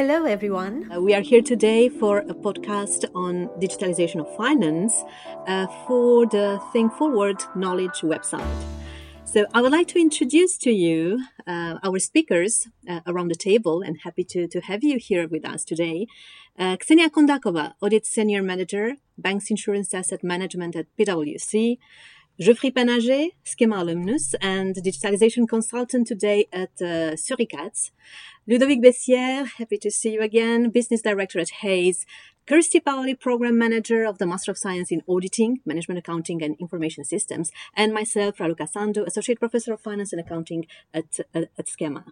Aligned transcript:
Hello, 0.00 0.24
everyone. 0.24 0.90
Uh, 0.90 0.98
we 0.98 1.12
are 1.12 1.20
here 1.20 1.42
today 1.42 1.90
for 1.90 2.20
a 2.20 2.32
podcast 2.32 3.04
on 3.14 3.48
digitalization 3.60 4.18
of 4.18 4.34
finance 4.34 5.04
uh, 5.46 5.66
for 5.86 6.24
the 6.24 6.58
Think 6.72 6.94
Forward 6.94 7.36
Knowledge 7.54 8.00
website. 8.00 8.64
So, 9.26 9.44
I 9.52 9.60
would 9.60 9.72
like 9.72 9.88
to 9.88 9.98
introduce 10.00 10.56
to 10.64 10.70
you 10.70 11.22
uh, 11.46 11.80
our 11.82 11.98
speakers 11.98 12.66
uh, 12.88 13.00
around 13.06 13.28
the 13.28 13.34
table 13.34 13.82
and 13.82 13.98
happy 14.02 14.24
to, 14.24 14.48
to 14.48 14.60
have 14.62 14.82
you 14.82 14.96
here 14.96 15.28
with 15.28 15.44
us 15.44 15.64
today. 15.64 16.06
Uh, 16.58 16.78
Ksenia 16.78 17.10
Kondakova, 17.10 17.74
Audit 17.82 18.06
Senior 18.06 18.42
Manager, 18.42 18.94
Banks 19.18 19.50
Insurance 19.50 19.92
Asset 19.92 20.24
Management 20.24 20.76
at 20.76 20.86
PwC. 20.98 21.76
Geoffrey 22.40 22.70
Panager, 22.70 23.32
SKEMA 23.44 23.82
alumnus 23.82 24.34
and 24.40 24.74
digitalization 24.74 25.46
consultant 25.46 26.06
today 26.06 26.46
at 26.50 26.70
uh, 26.80 27.12
Suricats. 27.14 27.90
Ludovic 28.48 28.80
Bessière, 28.82 29.46
happy 29.58 29.76
to 29.76 29.90
see 29.90 30.14
you 30.14 30.22
again, 30.22 30.70
business 30.70 31.02
director 31.02 31.38
at 31.38 31.50
Hays. 31.60 32.06
Kirsty 32.46 32.80
Paoli, 32.80 33.14
program 33.14 33.58
manager 33.58 34.04
of 34.04 34.16
the 34.16 34.24
Master 34.24 34.50
of 34.52 34.56
Science 34.56 34.90
in 34.90 35.02
Auditing, 35.06 35.60
Management 35.66 35.98
Accounting 35.98 36.42
and 36.42 36.56
Information 36.58 37.04
Systems. 37.04 37.52
And 37.76 37.92
myself, 37.92 38.38
Raluca 38.38 38.66
Sandu, 38.66 39.04
associate 39.04 39.38
professor 39.38 39.74
of 39.74 39.82
finance 39.82 40.14
and 40.14 40.20
accounting 40.20 40.64
at, 40.94 41.20
uh, 41.34 41.42
at 41.58 41.66
SKEMA. 41.66 42.04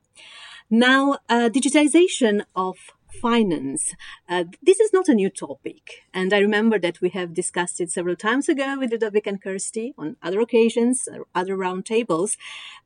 Now, 0.68 1.20
uh, 1.30 1.48
digitalization 1.48 2.42
of 2.54 2.76
finance. 3.12 3.94
Uh, 4.28 4.44
this 4.62 4.80
is 4.80 4.92
not 4.92 5.08
a 5.08 5.14
new 5.14 5.30
topic, 5.30 6.04
and 6.12 6.32
I 6.32 6.38
remember 6.38 6.78
that 6.78 7.00
we 7.00 7.10
have 7.10 7.34
discussed 7.34 7.80
it 7.80 7.90
several 7.90 8.16
times 8.16 8.48
ago 8.48 8.76
with 8.78 8.92
Ludovic 8.92 9.26
and 9.26 9.42
Kirsty 9.42 9.94
on 9.98 10.16
other 10.22 10.40
occasions, 10.40 11.08
uh, 11.08 11.18
other 11.34 11.56
roundtables. 11.56 12.36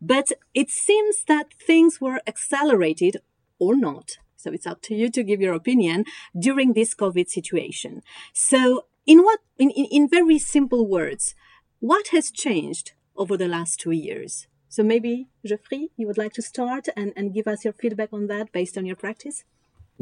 But 0.00 0.32
it 0.54 0.70
seems 0.70 1.24
that 1.24 1.54
things 1.54 2.00
were 2.00 2.20
accelerated 2.26 3.18
or 3.58 3.76
not. 3.76 4.18
So 4.36 4.52
it's 4.52 4.66
up 4.66 4.82
to 4.82 4.94
you 4.94 5.08
to 5.10 5.22
give 5.22 5.40
your 5.40 5.54
opinion 5.54 6.04
during 6.36 6.72
this 6.72 6.94
COVID 6.94 7.28
situation. 7.28 8.02
So, 8.32 8.86
in 9.06 9.22
what, 9.22 9.40
in, 9.58 9.70
in, 9.70 9.86
in 9.86 10.08
very 10.08 10.38
simple 10.38 10.86
words, 10.86 11.34
what 11.78 12.08
has 12.08 12.30
changed 12.30 12.92
over 13.16 13.36
the 13.36 13.48
last 13.48 13.80
two 13.80 13.90
years? 13.90 14.46
So 14.68 14.82
maybe, 14.82 15.28
Geoffrey, 15.44 15.90
you 15.96 16.06
would 16.06 16.16
like 16.16 16.32
to 16.32 16.42
start 16.42 16.88
and, 16.96 17.12
and 17.14 17.34
give 17.34 17.46
us 17.46 17.62
your 17.62 17.74
feedback 17.74 18.10
on 18.12 18.26
that 18.28 18.52
based 18.52 18.78
on 18.78 18.86
your 18.86 18.96
practice? 18.96 19.44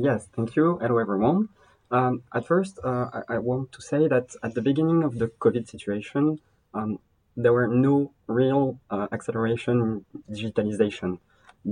Yes, 0.02 0.28
thank 0.34 0.56
you. 0.56 0.78
Hello, 0.80 0.96
everyone. 0.96 1.50
Um, 1.90 2.22
at 2.32 2.46
first, 2.46 2.78
uh, 2.82 3.10
I, 3.12 3.34
I, 3.34 3.38
want 3.38 3.70
to 3.72 3.82
say 3.82 4.08
that 4.08 4.34
at 4.42 4.54
the 4.54 4.62
beginning 4.62 5.02
of 5.02 5.18
the 5.18 5.28
COVID 5.44 5.68
situation, 5.68 6.40
um, 6.72 7.00
there 7.36 7.52
were 7.52 7.68
no 7.68 8.10
real 8.26 8.78
uh, 8.88 9.08
acceleration 9.12 9.74
in 9.84 10.34
digitalization 10.34 11.18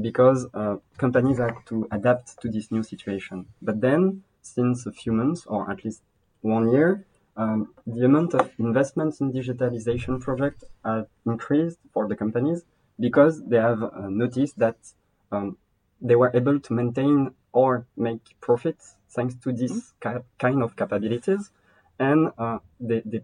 because 0.02 0.46
uh, 0.52 0.76
companies 0.98 1.38
had 1.38 1.54
to 1.68 1.88
adapt 1.90 2.38
to 2.42 2.50
this 2.50 2.70
new 2.70 2.82
situation. 2.82 3.46
But 3.62 3.80
then, 3.80 4.24
since 4.42 4.84
a 4.84 4.92
few 4.92 5.12
months, 5.12 5.46
or 5.46 5.70
at 5.70 5.82
least 5.82 6.02
one 6.42 6.70
year, 6.70 7.06
um, 7.34 7.72
the 7.86 8.04
amount 8.04 8.34
of 8.34 8.50
investments 8.58 9.22
in 9.22 9.32
digitalization 9.32 10.20
projects 10.20 10.64
have 10.84 11.06
increased 11.24 11.78
for 11.94 12.06
the 12.06 12.16
companies 12.16 12.64
because 13.00 13.42
they 13.46 13.56
have 13.56 13.82
uh, 13.82 14.10
noticed 14.10 14.58
that 14.58 14.76
um, 15.32 15.56
they 16.02 16.14
were 16.14 16.30
able 16.34 16.60
to 16.60 16.72
maintain 16.74 17.34
or 17.52 17.86
make 17.96 18.20
profits 18.40 18.94
thanks 19.10 19.34
to 19.36 19.52
this 19.52 19.72
mm-hmm. 19.72 20.18
kind 20.38 20.62
of 20.62 20.76
capabilities, 20.76 21.50
and 21.98 22.30
uh, 22.38 22.58
they, 22.78 23.02
they 23.04 23.22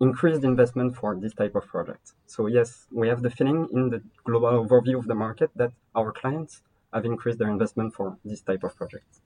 increased 0.00 0.44
investment 0.44 0.96
for 0.96 1.16
this 1.16 1.34
type 1.34 1.54
of 1.54 1.66
project. 1.66 2.12
So 2.26 2.46
yes, 2.46 2.86
we 2.92 3.08
have 3.08 3.22
the 3.22 3.30
feeling 3.30 3.68
in 3.72 3.90
the 3.90 4.02
global 4.24 4.64
overview 4.64 4.98
of 4.98 5.06
the 5.06 5.14
market 5.14 5.50
that 5.56 5.72
our 5.94 6.12
clients 6.12 6.62
have 6.92 7.04
increased 7.04 7.38
their 7.38 7.50
investment 7.50 7.94
for 7.94 8.18
this 8.24 8.40
type 8.40 8.62
of 8.64 8.76
projects. 8.76 9.20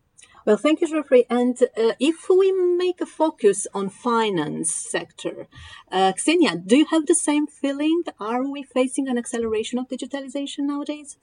Well, 0.46 0.56
thank 0.56 0.80
you, 0.80 0.88
Geoffrey. 0.88 1.26
And 1.28 1.62
uh, 1.62 1.92
if 2.00 2.28
we 2.30 2.50
make 2.52 3.00
a 3.00 3.06
focus 3.06 3.66
on 3.74 3.90
finance 3.90 4.72
sector, 4.74 5.48
uh, 5.92 6.12
Ksenia, 6.12 6.66
do 6.66 6.78
you 6.78 6.86
have 6.86 7.06
the 7.06 7.14
same 7.14 7.46
feeling? 7.46 8.02
Are 8.18 8.42
we 8.50 8.62
facing 8.62 9.06
an 9.08 9.18
acceleration 9.18 9.78
of 9.78 9.88
digitalization 9.88 10.60
nowadays? 10.60 11.18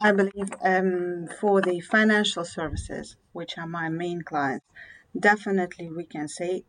I 0.00 0.12
believe 0.12 0.50
um, 0.62 1.26
for 1.40 1.60
the 1.60 1.80
financial 1.80 2.44
services, 2.44 3.16
which 3.32 3.58
are 3.58 3.66
my 3.66 3.88
main 3.88 4.22
clients, 4.22 4.64
definitely 5.18 5.90
we 5.90 6.04
can 6.04 6.28
say 6.28 6.62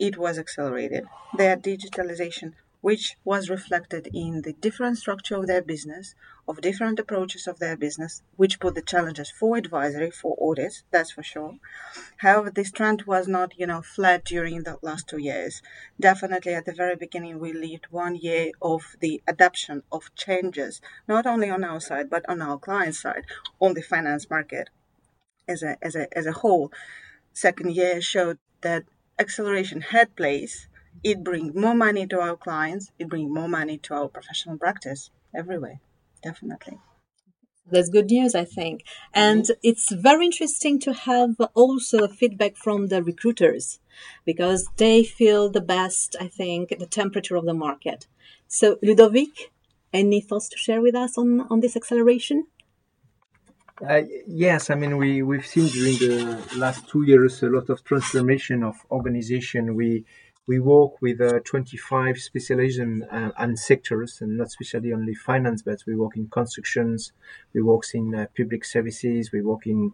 it 0.00 0.16
was 0.18 0.38
accelerated. 0.40 1.04
Their 1.36 1.56
digitalization 1.56 2.54
which 2.80 3.16
was 3.24 3.50
reflected 3.50 4.08
in 4.14 4.42
the 4.42 4.52
different 4.52 4.96
structure 4.98 5.36
of 5.36 5.46
their 5.46 5.62
business, 5.62 6.14
of 6.46 6.60
different 6.60 6.98
approaches 6.98 7.46
of 7.46 7.58
their 7.58 7.76
business, 7.76 8.22
which 8.36 8.60
put 8.60 8.74
the 8.74 8.82
challenges 8.82 9.30
for 9.30 9.56
advisory, 9.56 10.10
for 10.10 10.36
audit, 10.38 10.82
that's 10.90 11.10
for 11.10 11.22
sure. 11.22 11.56
However, 12.18 12.50
this 12.50 12.70
trend 12.70 13.02
was 13.02 13.26
not, 13.26 13.58
you 13.58 13.66
know, 13.66 13.82
flat 13.82 14.24
during 14.24 14.62
the 14.62 14.78
last 14.80 15.08
two 15.08 15.18
years. 15.18 15.60
Definitely 15.98 16.54
at 16.54 16.66
the 16.66 16.72
very 16.72 16.96
beginning, 16.96 17.40
we 17.40 17.52
lived 17.52 17.86
one 17.90 18.14
year 18.14 18.52
of 18.62 18.96
the 19.00 19.22
adoption 19.26 19.82
of 19.90 20.14
changes, 20.14 20.80
not 21.08 21.26
only 21.26 21.50
on 21.50 21.64
our 21.64 21.80
side, 21.80 22.08
but 22.08 22.28
on 22.28 22.40
our 22.40 22.58
client 22.58 22.94
side, 22.94 23.24
on 23.60 23.74
the 23.74 23.82
finance 23.82 24.30
market 24.30 24.70
as 25.48 25.62
a, 25.62 25.76
as 25.82 25.96
a, 25.96 26.06
as 26.16 26.26
a 26.26 26.32
whole. 26.32 26.70
Second 27.32 27.72
year 27.74 28.00
showed 28.00 28.38
that 28.60 28.84
acceleration 29.18 29.80
had 29.80 30.14
place 30.14 30.68
it 31.02 31.22
brings 31.22 31.54
more 31.54 31.74
money 31.74 32.06
to 32.06 32.20
our 32.20 32.36
clients. 32.36 32.90
It 32.98 33.08
brings 33.08 33.30
more 33.30 33.48
money 33.48 33.78
to 33.78 33.94
our 33.94 34.08
professional 34.08 34.58
practice 34.58 35.10
everywhere 35.34 35.80
definitely. 36.22 36.78
That's 37.70 37.90
good 37.90 38.10
news 38.10 38.34
i 38.34 38.44
think. 38.44 38.84
And 39.12 39.42
mm-hmm. 39.42 39.60
it's 39.62 39.92
very 39.92 40.24
interesting 40.26 40.80
to 40.80 40.92
have 40.92 41.36
also 41.54 42.08
feedback 42.08 42.56
from 42.56 42.88
the 42.88 43.02
recruiters 43.02 43.78
because 44.24 44.68
they 44.76 45.02
feel 45.04 45.50
the 45.50 45.60
best 45.60 46.16
i 46.20 46.28
think 46.28 46.70
the 46.78 46.86
temperature 46.86 47.36
of 47.36 47.44
the 47.44 47.54
market. 47.54 48.06
So 48.46 48.78
ludovic 48.82 49.52
any 49.92 50.20
thoughts 50.20 50.48
to 50.50 50.58
share 50.58 50.80
with 50.80 50.94
us 50.94 51.16
on 51.18 51.46
on 51.50 51.60
this 51.60 51.76
acceleration? 51.76 52.46
Uh, 53.88 54.02
yes, 54.26 54.70
I 54.70 54.74
mean 54.74 54.96
we 54.96 55.22
we've 55.22 55.46
seen 55.46 55.66
during 55.68 55.96
the 55.98 56.14
last 56.56 56.88
two 56.88 57.02
years 57.04 57.42
a 57.42 57.48
lot 57.48 57.68
of 57.68 57.84
transformation 57.84 58.64
of 58.64 58.76
organization. 58.90 59.74
We 59.74 60.04
we 60.48 60.58
work 60.58 61.02
with 61.02 61.20
uh, 61.20 61.40
25 61.44 62.18
specialism 62.18 63.04
uh, 63.12 63.30
and 63.36 63.58
sectors, 63.58 64.22
and 64.22 64.38
not 64.38 64.46
especially 64.46 64.94
only 64.94 65.14
finance, 65.14 65.60
but 65.60 65.84
we 65.86 65.94
work 65.94 66.16
in 66.16 66.26
constructions, 66.28 67.12
we 67.52 67.60
work 67.60 67.82
in 67.92 68.14
uh, 68.14 68.26
public 68.34 68.64
services, 68.64 69.30
we 69.30 69.42
work 69.42 69.66
in 69.66 69.92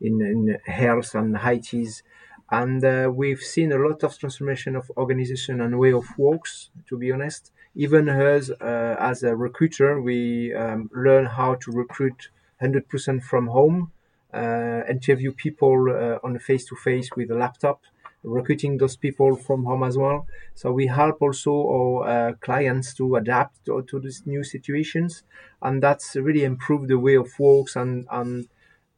in, 0.00 0.22
in 0.22 0.56
health 0.72 1.16
and 1.16 1.36
ITs, 1.36 2.04
and 2.52 2.84
uh, 2.84 3.10
we've 3.12 3.40
seen 3.40 3.72
a 3.72 3.76
lot 3.76 4.04
of 4.04 4.16
transformation 4.16 4.76
of 4.76 4.88
organization 4.96 5.60
and 5.60 5.76
way 5.76 5.92
of 5.92 6.06
works. 6.16 6.70
To 6.88 6.96
be 6.96 7.10
honest, 7.10 7.50
even 7.74 8.08
us 8.08 8.50
uh, 8.50 8.96
as 9.00 9.24
a 9.24 9.34
recruiter, 9.34 10.00
we 10.00 10.54
um, 10.54 10.88
learn 10.94 11.26
how 11.26 11.56
to 11.56 11.72
recruit 11.72 12.28
100% 12.62 13.24
from 13.24 13.48
home, 13.48 13.90
uh, 14.32 14.82
interview 14.88 15.32
people 15.32 16.18
on 16.22 16.38
face 16.38 16.64
to 16.66 16.76
face 16.76 17.10
with 17.16 17.32
a 17.32 17.34
laptop 17.34 17.82
recruiting 18.22 18.78
those 18.78 18.96
people 18.96 19.36
from 19.36 19.64
home 19.64 19.82
as 19.84 19.96
well. 19.96 20.26
So 20.54 20.72
we 20.72 20.86
help 20.86 21.22
also 21.22 21.52
our 21.52 22.08
uh, 22.08 22.32
clients 22.34 22.94
to 22.94 23.16
adapt 23.16 23.64
to, 23.66 23.82
to, 23.82 24.00
these 24.00 24.26
new 24.26 24.42
situations, 24.44 25.22
and 25.62 25.82
that's 25.82 26.16
really 26.16 26.44
improved 26.44 26.88
the 26.88 26.98
way 26.98 27.16
of 27.16 27.30
works 27.38 27.76
and 27.76 28.06
and 28.10 28.48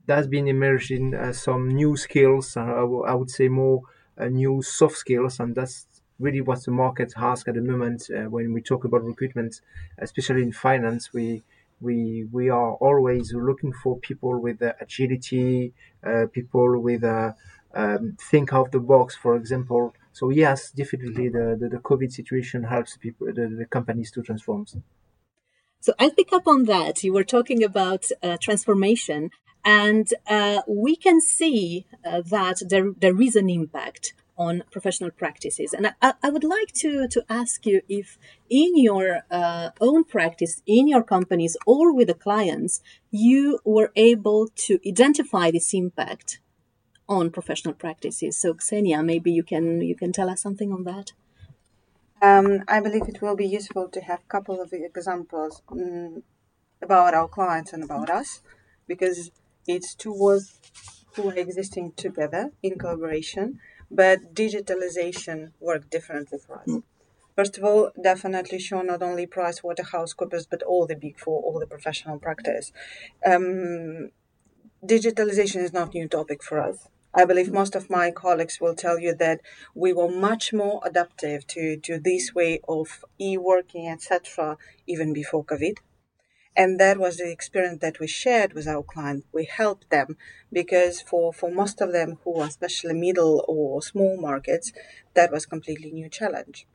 that's 0.06 0.26
been 0.26 0.48
emerging 0.48 1.14
uh, 1.14 1.32
some 1.32 1.68
new 1.68 1.96
skills. 1.96 2.56
Uh, 2.56 2.62
I 2.62 3.14
would 3.14 3.30
say 3.30 3.48
more 3.48 3.82
uh, 4.18 4.26
new 4.26 4.62
soft 4.62 4.96
skills, 4.96 5.38
and 5.38 5.54
that's 5.54 5.86
really 6.18 6.40
what 6.40 6.64
the 6.64 6.70
market 6.70 7.12
asks 7.16 7.48
at 7.48 7.54
the 7.54 7.60
moment 7.60 8.10
uh, 8.10 8.28
when 8.28 8.52
we 8.52 8.60
talk 8.60 8.84
about 8.84 9.04
recruitment, 9.04 9.60
especially 9.98 10.42
in 10.42 10.52
finance. 10.52 11.12
We 11.12 11.42
we 11.80 12.26
we 12.32 12.50
are 12.50 12.74
always 12.74 13.32
looking 13.32 13.72
for 13.72 13.98
people 13.98 14.40
with 14.40 14.62
uh, 14.62 14.72
agility, 14.80 15.72
people 16.32 16.80
with 16.80 17.04
um, 17.74 18.16
think 18.20 18.52
out 18.52 18.72
the 18.72 18.80
box, 18.80 19.16
for 19.16 19.36
example. 19.36 19.94
So 20.12 20.30
yes, 20.30 20.70
definitely 20.70 21.28
the, 21.28 21.56
the, 21.58 21.68
the 21.68 21.78
COVID 21.78 22.10
situation 22.12 22.64
helps 22.64 22.96
people, 22.96 23.28
the, 23.28 23.48
the, 23.58 23.66
companies 23.66 24.10
to 24.12 24.22
transform. 24.22 24.66
So 25.80 25.94
I'll 25.98 26.10
pick 26.10 26.32
up 26.32 26.46
on 26.46 26.64
that. 26.64 27.02
You 27.04 27.12
were 27.12 27.24
talking 27.24 27.62
about 27.62 28.06
uh, 28.22 28.36
transformation, 28.40 29.30
and 29.64 30.12
uh, 30.26 30.62
we 30.66 30.96
can 30.96 31.20
see 31.20 31.86
uh, 32.04 32.22
that 32.26 32.62
there, 32.68 32.92
there 32.98 33.20
is 33.20 33.36
an 33.36 33.48
impact 33.48 34.14
on 34.36 34.64
professional 34.70 35.10
practices. 35.10 35.74
And 35.74 35.94
I, 36.00 36.14
I, 36.22 36.30
would 36.30 36.44
like 36.44 36.72
to, 36.76 37.06
to 37.08 37.24
ask 37.28 37.66
you 37.66 37.82
if 37.90 38.18
in 38.48 38.72
your 38.78 39.20
uh, 39.30 39.70
own 39.82 40.04
practice, 40.04 40.62
in 40.66 40.88
your 40.88 41.02
companies, 41.02 41.58
or 41.66 41.94
with 41.94 42.08
the 42.08 42.14
clients, 42.14 42.80
you 43.10 43.58
were 43.64 43.92
able 43.96 44.48
to 44.66 44.80
identify 44.86 45.50
this 45.50 45.74
impact 45.74 46.40
on 47.10 47.30
professional 47.30 47.74
practices. 47.74 48.32
So 48.42 48.54
Ksenia, 48.54 49.04
maybe 49.04 49.30
you 49.38 49.44
can 49.52 49.66
you 49.90 49.96
can 50.02 50.12
tell 50.12 50.30
us 50.30 50.40
something 50.40 50.72
on 50.72 50.82
that. 50.84 51.12
Um, 52.22 52.48
I 52.68 52.80
believe 52.80 53.06
it 53.08 53.20
will 53.22 53.36
be 53.44 53.46
useful 53.58 53.88
to 53.88 54.00
have 54.08 54.20
a 54.20 54.30
couple 54.34 54.56
of 54.64 54.72
examples 54.72 55.62
um, 55.72 56.22
about 56.86 57.12
our 57.18 57.28
clients 57.28 57.72
and 57.74 57.82
about 57.88 58.08
us, 58.20 58.40
because 58.86 59.18
It's 59.66 59.94
two 59.94 60.12
worlds 60.12 60.58
who 61.14 61.30
are 61.30 61.34
existing 61.36 61.92
together 61.92 62.50
in 62.62 62.78
collaboration, 62.78 63.60
but 63.90 64.34
digitalization 64.34 65.52
worked 65.60 65.90
differently 65.90 66.38
for 66.44 66.54
us. 66.62 66.72
First 67.36 67.58
of 67.58 67.64
all, 67.64 67.90
definitely 68.10 68.58
show 68.58 68.82
not 68.82 69.02
only 69.02 69.26
PricewaterhouseCoopers, 69.26 70.46
but 70.50 70.62
all 70.62 70.86
the 70.86 70.96
big 70.96 71.18
four, 71.18 71.42
all 71.42 71.58
the 71.60 71.66
professional 71.66 72.18
practice. 72.18 72.72
Um, 73.24 74.10
digitalization 74.84 75.60
is 75.62 75.72
not 75.72 75.94
new 75.94 76.08
topic 76.08 76.42
for 76.42 76.60
us. 76.60 76.88
I 77.12 77.24
believe 77.24 77.50
most 77.52 77.74
of 77.74 77.90
my 77.90 78.12
colleagues 78.12 78.60
will 78.60 78.76
tell 78.76 78.98
you 78.98 79.14
that 79.14 79.40
we 79.74 79.92
were 79.92 80.08
much 80.10 80.52
more 80.52 80.80
adaptive 80.84 81.44
to, 81.48 81.76
to 81.78 81.98
this 81.98 82.34
way 82.34 82.60
of 82.68 83.04
e-working, 83.20 83.88
etc., 83.88 84.56
even 84.86 85.12
before 85.12 85.44
COVID. 85.44 85.78
And 86.56 86.78
that 86.78 86.98
was 86.98 87.16
the 87.16 87.30
experience 87.30 87.80
that 87.80 87.98
we 87.98 88.06
shared 88.06 88.52
with 88.52 88.68
our 88.68 88.82
clients. 88.82 89.26
We 89.32 89.44
helped 89.44 89.90
them 89.90 90.16
because 90.52 91.00
for, 91.00 91.32
for 91.32 91.50
most 91.50 91.80
of 91.80 91.92
them 91.92 92.18
who 92.22 92.40
are 92.40 92.46
especially 92.46 92.94
middle 92.94 93.44
or 93.48 93.82
small 93.82 94.20
markets, 94.20 94.72
that 95.14 95.32
was 95.32 95.46
completely 95.46 95.90
new 95.90 96.08
challenge. 96.08 96.66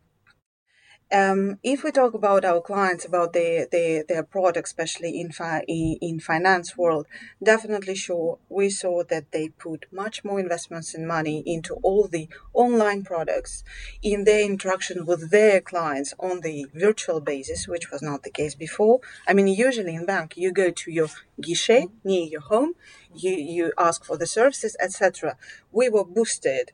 Um, 1.11 1.59
if 1.63 1.83
we 1.83 1.91
talk 1.91 2.15
about 2.15 2.43
our 2.43 2.61
clients, 2.61 3.05
about 3.05 3.33
their 3.33 3.67
their, 3.71 4.03
their 4.03 4.23
product, 4.23 4.67
especially 4.67 5.19
in, 5.21 5.31
fi- 5.31 5.63
in 5.67 6.19
finance 6.19 6.75
world, 6.75 7.05
definitely 7.43 7.95
sure 7.95 8.39
we 8.49 8.69
saw 8.69 9.03
that 9.03 9.31
they 9.31 9.49
put 9.49 9.85
much 9.91 10.23
more 10.23 10.39
investments 10.39 10.95
and 10.95 11.07
money 11.07 11.43
into 11.45 11.75
all 11.83 12.07
the 12.07 12.27
online 12.53 13.03
products 13.03 13.63
in 14.01 14.23
their 14.23 14.43
interaction 14.43 15.05
with 15.05 15.29
their 15.29 15.61
clients 15.61 16.15
on 16.19 16.41
the 16.41 16.65
virtual 16.73 17.21
basis, 17.21 17.67
which 17.67 17.91
was 17.91 18.01
not 18.01 18.23
the 18.23 18.31
case 18.31 18.55
before. 18.55 18.99
I 19.27 19.33
mean, 19.33 19.47
usually 19.47 19.93
in 19.93 20.07
bank, 20.07 20.35
you 20.35 20.51
go 20.51 20.71
to 20.71 20.91
your 20.91 21.09
guichet 21.39 21.91
near 22.03 22.25
your 22.25 22.41
home, 22.41 22.73
you, 23.13 23.31
you 23.31 23.73
ask 23.77 24.03
for 24.03 24.17
the 24.17 24.25
services, 24.27 24.75
etc. 24.81 25.37
We 25.71 25.87
were 25.87 26.03
boosted 26.03 26.71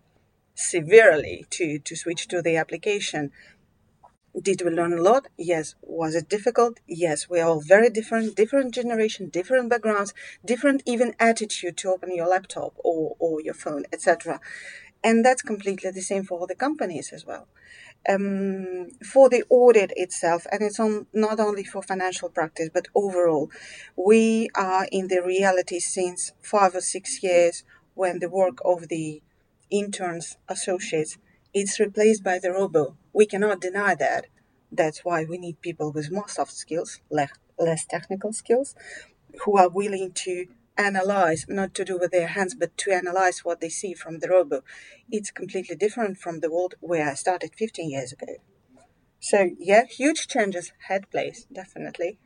severely 0.56 1.46
to, 1.50 1.80
to 1.80 1.96
switch 1.96 2.28
to 2.30 2.42
the 2.42 2.56
application 2.56 3.32
did 4.40 4.62
we 4.62 4.72
learn 4.72 4.94
a 4.94 5.02
lot? 5.02 5.28
Yes. 5.38 5.76
Was 5.82 6.16
it 6.16 6.30
difficult? 6.30 6.80
Yes. 6.88 7.30
We're 7.30 7.46
all 7.46 7.62
very 7.62 7.90
different, 7.90 8.36
different 8.36 8.74
generation, 8.74 9.30
different 9.30 9.70
backgrounds, 9.70 10.14
different 10.46 10.84
even 10.86 11.16
attitude 11.20 11.78
to 11.78 11.90
open 11.90 12.16
your 12.16 12.28
laptop 12.28 12.74
or, 12.78 13.16
or 13.20 13.42
your 13.42 13.54
phone, 13.54 13.86
etc. 13.92 14.40
And 15.04 15.26
that's 15.26 15.42
completely 15.42 15.92
the 15.92 16.02
same 16.02 16.24
for 16.24 16.40
all 16.40 16.48
the 16.48 16.56
companies 16.56 17.12
as 17.12 17.26
well. 17.26 17.48
Um, 18.08 18.90
for 19.06 19.30
the 19.30 19.44
audit 19.50 19.92
itself, 19.96 20.48
and 20.52 20.64
it's 20.64 20.80
on 20.80 21.06
not 21.14 21.40
only 21.40 21.64
for 21.64 21.84
financial 21.84 22.30
practice, 22.30 22.70
but 22.74 22.88
overall, 22.96 23.52
we 23.96 24.50
are 24.56 24.88
in 24.92 25.08
the 25.08 25.22
reality 25.22 25.80
since 25.80 26.34
five 26.42 26.74
or 26.74 26.82
six 26.82 27.22
years 27.22 27.64
when 27.94 28.20
the 28.20 28.30
work 28.30 28.58
of 28.66 28.88
the 28.88 29.22
interns, 29.70 30.38
associates, 30.50 31.18
it's 31.54 31.80
replaced 31.80 32.24
by 32.24 32.40
the 32.40 32.52
robo. 32.52 32.98
We 33.14 33.26
cannot 33.26 33.62
deny 33.62 33.96
that. 33.96 34.28
That's 34.72 35.04
why 35.04 35.26
we 35.26 35.38
need 35.38 35.62
people 35.62 35.92
with 35.92 36.12
more 36.12 36.30
soft 36.30 36.54
skills, 36.54 37.02
less, 37.10 37.86
technical 37.86 38.32
skills, 38.34 38.76
who 39.44 39.58
are 39.58 39.70
willing 39.70 40.12
to 40.14 40.48
analyze, 40.78 41.46
not 41.48 41.74
to 41.76 41.86
do 41.86 41.98
with 41.98 42.12
their 42.12 42.28
hands, 42.28 42.56
but 42.56 42.78
to 42.78 42.92
analyze 42.92 43.44
what 43.44 43.60
they 43.60 43.70
see 43.70 43.94
from 43.94 44.20
the 44.20 44.30
robo. 44.30 44.64
It's 45.12 45.32
completely 45.32 45.76
different 45.76 46.18
from 46.18 46.40
the 46.40 46.52
world 46.52 46.76
where 46.80 47.10
I 47.10 47.14
started 47.16 47.52
15 47.56 47.90
years 47.90 48.14
ago. 48.14 48.38
So, 49.20 49.52
yeah, 49.60 49.86
huge 49.86 50.28
changes 50.28 50.72
had 50.88 51.12
place, 51.12 51.46
definitely. 51.52 52.18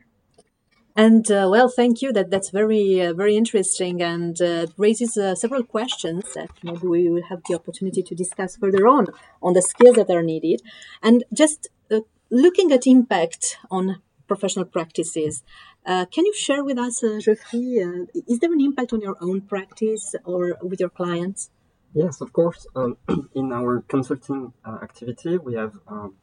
And 0.96 1.30
uh, 1.30 1.48
well, 1.50 1.68
thank 1.68 2.00
you. 2.00 2.10
That 2.10 2.30
that's 2.30 2.48
very 2.48 3.02
uh, 3.02 3.12
very 3.12 3.36
interesting 3.36 4.02
and 4.02 4.40
uh, 4.40 4.66
raises 4.78 5.18
uh, 5.18 5.34
several 5.34 5.62
questions 5.62 6.24
that 6.34 6.48
maybe 6.62 6.86
we 6.86 7.10
will 7.10 7.24
have 7.24 7.42
the 7.46 7.54
opportunity 7.54 8.02
to 8.02 8.14
discuss 8.14 8.56
further 8.56 8.88
on 8.88 9.08
on 9.42 9.52
the 9.52 9.60
skills 9.60 9.96
that 9.96 10.10
are 10.10 10.22
needed. 10.22 10.62
And 11.02 11.24
just 11.34 11.68
uh, 11.90 12.00
looking 12.30 12.72
at 12.72 12.86
impact 12.86 13.58
on 13.70 14.00
professional 14.26 14.64
practices, 14.64 15.42
uh, 15.84 16.06
can 16.06 16.24
you 16.24 16.34
share 16.34 16.64
with 16.64 16.78
us, 16.78 17.00
Geoffrey, 17.20 17.76
is 18.26 18.38
there 18.40 18.52
an 18.52 18.60
impact 18.60 18.92
on 18.92 19.00
your 19.02 19.16
own 19.20 19.42
practice 19.42 20.14
or 20.24 20.56
with 20.62 20.80
your 20.80 20.88
clients? 20.88 21.50
Yes, 21.92 22.20
of 22.20 22.32
course. 22.32 22.66
Um, 22.74 22.96
in 23.34 23.52
our 23.52 23.82
consulting 23.82 24.52
activity, 24.66 25.36
we 25.36 25.54
have 25.54 25.74
um, 25.86 26.14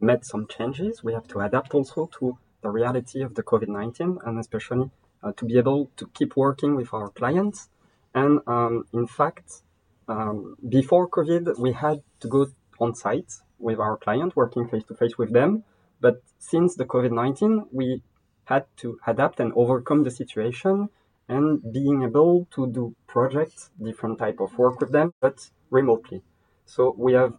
made 0.00 0.24
some 0.24 0.46
changes. 0.46 1.02
We 1.02 1.14
have 1.14 1.26
to 1.28 1.40
adapt 1.40 1.74
also 1.74 2.10
to 2.18 2.38
the 2.62 2.70
reality 2.70 3.22
of 3.22 3.34
the 3.34 3.42
COVID 3.42 3.68
19 3.68 4.18
and 4.24 4.38
especially 4.38 4.90
uh, 5.22 5.32
to 5.36 5.44
be 5.44 5.58
able 5.58 5.90
to 5.96 6.06
keep 6.14 6.36
working 6.36 6.74
with 6.74 6.92
our 6.92 7.08
clients. 7.08 7.68
And 8.14 8.40
um, 8.46 8.86
in 8.92 9.06
fact, 9.06 9.62
um, 10.08 10.56
before 10.68 11.08
COVID, 11.08 11.58
we 11.58 11.72
had 11.72 12.02
to 12.20 12.28
go 12.28 12.46
on 12.80 12.94
site 12.94 13.32
with 13.58 13.78
our 13.78 13.96
client, 13.96 14.36
working 14.36 14.68
face 14.68 14.84
to 14.84 14.94
face 14.94 15.16
with 15.16 15.32
them. 15.32 15.64
But 16.00 16.22
since 16.38 16.74
the 16.74 16.84
COVID 16.84 17.12
19, 17.12 17.66
we 17.72 18.02
had 18.44 18.64
to 18.78 18.98
adapt 19.06 19.40
and 19.40 19.52
overcome 19.54 20.02
the 20.02 20.10
situation 20.10 20.88
and 21.28 21.62
being 21.72 22.02
able 22.02 22.46
to 22.54 22.66
do 22.66 22.94
projects, 23.06 23.70
different 23.82 24.18
type 24.18 24.40
of 24.40 24.58
work 24.58 24.80
with 24.80 24.90
them, 24.90 25.14
but 25.20 25.48
remotely. 25.70 26.22
So 26.66 26.94
we 26.98 27.12
have 27.14 27.34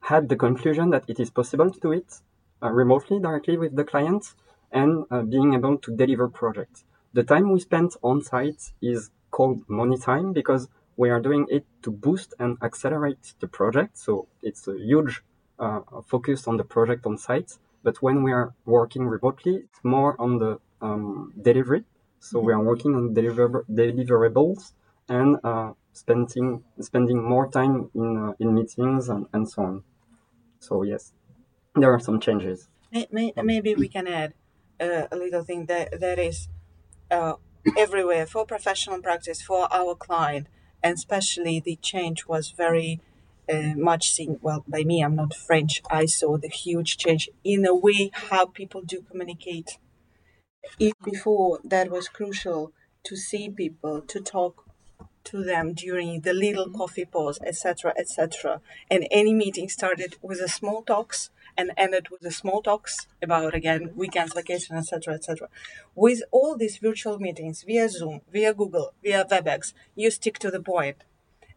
had 0.00 0.28
the 0.28 0.36
conclusion 0.36 0.90
that 0.90 1.04
it 1.08 1.18
is 1.18 1.30
possible 1.30 1.70
to 1.70 1.80
do 1.80 1.92
it 1.92 2.20
remotely 2.62 3.18
directly 3.20 3.56
with 3.56 3.76
the 3.76 3.84
client 3.84 4.34
and 4.72 5.04
uh, 5.10 5.22
being 5.22 5.54
able 5.54 5.78
to 5.78 5.94
deliver 5.96 6.28
projects. 6.28 6.84
The 7.12 7.22
time 7.22 7.50
we 7.50 7.60
spent 7.60 7.96
on 8.02 8.22
site 8.22 8.72
is 8.82 9.10
called 9.30 9.68
money 9.68 9.96
time 9.98 10.32
because 10.32 10.68
we 10.96 11.10
are 11.10 11.20
doing 11.20 11.46
it 11.50 11.64
to 11.82 11.90
boost 11.90 12.34
and 12.38 12.56
accelerate 12.62 13.34
the 13.40 13.48
project. 13.48 13.98
So 13.98 14.28
it's 14.42 14.66
a 14.68 14.76
huge 14.78 15.22
uh, 15.58 15.80
focus 16.06 16.46
on 16.46 16.56
the 16.56 16.64
project 16.64 17.06
on 17.06 17.18
site. 17.18 17.52
But 17.82 18.02
when 18.02 18.22
we 18.22 18.32
are 18.32 18.54
working 18.64 19.06
remotely, 19.06 19.56
it's 19.56 19.84
more 19.84 20.20
on 20.20 20.38
the 20.38 20.58
um, 20.80 21.32
delivery. 21.40 21.84
So 22.20 22.40
we 22.40 22.52
are 22.52 22.62
working 22.62 22.94
on 22.94 23.14
deliver- 23.14 23.64
deliverables 23.70 24.72
and 25.08 25.36
uh, 25.44 25.72
spending 25.92 26.64
spending 26.80 27.22
more 27.22 27.48
time 27.48 27.90
in 27.94 28.16
uh, 28.16 28.32
in 28.40 28.54
meetings 28.54 29.08
and, 29.08 29.26
and 29.32 29.48
so 29.48 29.62
on. 29.62 29.84
So 30.60 30.82
yes 30.82 31.12
there 31.76 31.92
are 31.92 32.00
some 32.00 32.20
changes. 32.20 32.68
Maybe 33.10 33.74
we 33.74 33.88
can 33.88 34.06
add 34.06 34.34
uh, 34.80 35.06
a 35.10 35.16
little 35.16 35.42
thing 35.42 35.66
that 35.66 36.00
that 36.00 36.18
is 36.18 36.48
uh, 37.10 37.34
everywhere 37.76 38.26
for 38.26 38.44
professional 38.46 39.00
practice 39.00 39.42
for 39.42 39.68
our 39.72 39.94
client, 39.94 40.46
and 40.82 40.94
especially 40.94 41.60
the 41.60 41.76
change 41.76 42.26
was 42.26 42.50
very 42.50 43.00
uh, 43.52 43.74
much 43.76 44.10
seen. 44.10 44.38
Well, 44.40 44.64
by 44.66 44.82
me, 44.84 45.02
I'm 45.02 45.16
not 45.16 45.34
French. 45.34 45.82
I 45.90 46.06
saw 46.06 46.36
the 46.36 46.48
huge 46.48 46.96
change 46.96 47.28
in 47.44 47.62
the 47.62 47.74
way 47.74 48.10
how 48.12 48.46
people 48.46 48.82
do 48.82 49.02
communicate. 49.02 49.78
If 50.78 50.94
before 51.04 51.60
that 51.64 51.90
was 51.90 52.08
crucial 52.08 52.72
to 53.04 53.16
see 53.16 53.48
people, 53.48 54.00
to 54.00 54.20
talk 54.20 54.64
to 55.24 55.42
them 55.42 55.74
during 55.74 56.20
the 56.20 56.32
little 56.32 56.70
coffee 56.70 57.04
pause, 57.04 57.38
etc., 57.44 57.92
etc., 57.96 58.60
and 58.90 59.06
any 59.10 59.34
meeting 59.34 59.68
started 59.68 60.16
with 60.22 60.40
a 60.40 60.48
small 60.48 60.82
talks 60.82 61.30
and 61.56 61.72
ended 61.76 62.08
with 62.10 62.20
the 62.20 62.30
small 62.30 62.62
talks 62.62 63.06
about 63.22 63.54
again 63.54 63.90
weekends, 63.94 64.34
vacation, 64.34 64.76
etc., 64.76 65.14
etc. 65.14 65.48
With 65.94 66.22
all 66.30 66.56
these 66.56 66.78
virtual 66.78 67.18
meetings 67.18 67.62
via 67.62 67.88
Zoom, 67.88 68.20
via 68.32 68.54
Google, 68.54 68.92
via 69.02 69.24
WebEx, 69.24 69.72
you 69.94 70.10
stick 70.10 70.38
to 70.40 70.50
the 70.50 70.60
point, 70.60 71.04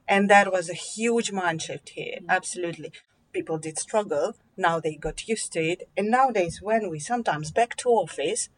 and 0.08 0.30
that 0.30 0.52
was 0.52 0.70
a 0.70 0.74
huge 0.74 1.32
mind 1.32 1.62
shift 1.62 1.90
here. 1.90 2.20
Mm. 2.22 2.30
Absolutely, 2.30 2.92
people 3.32 3.58
did 3.58 3.78
struggle. 3.78 4.36
Now 4.58 4.80
they 4.80 4.96
got 4.96 5.28
used 5.28 5.54
to 5.54 5.62
it, 5.62 5.90
and 5.98 6.10
nowadays 6.10 6.62
when 6.62 6.90
we 6.90 7.00
sometimes 7.00 7.52
back 7.52 7.76
to 7.78 7.90
office, 7.90 8.50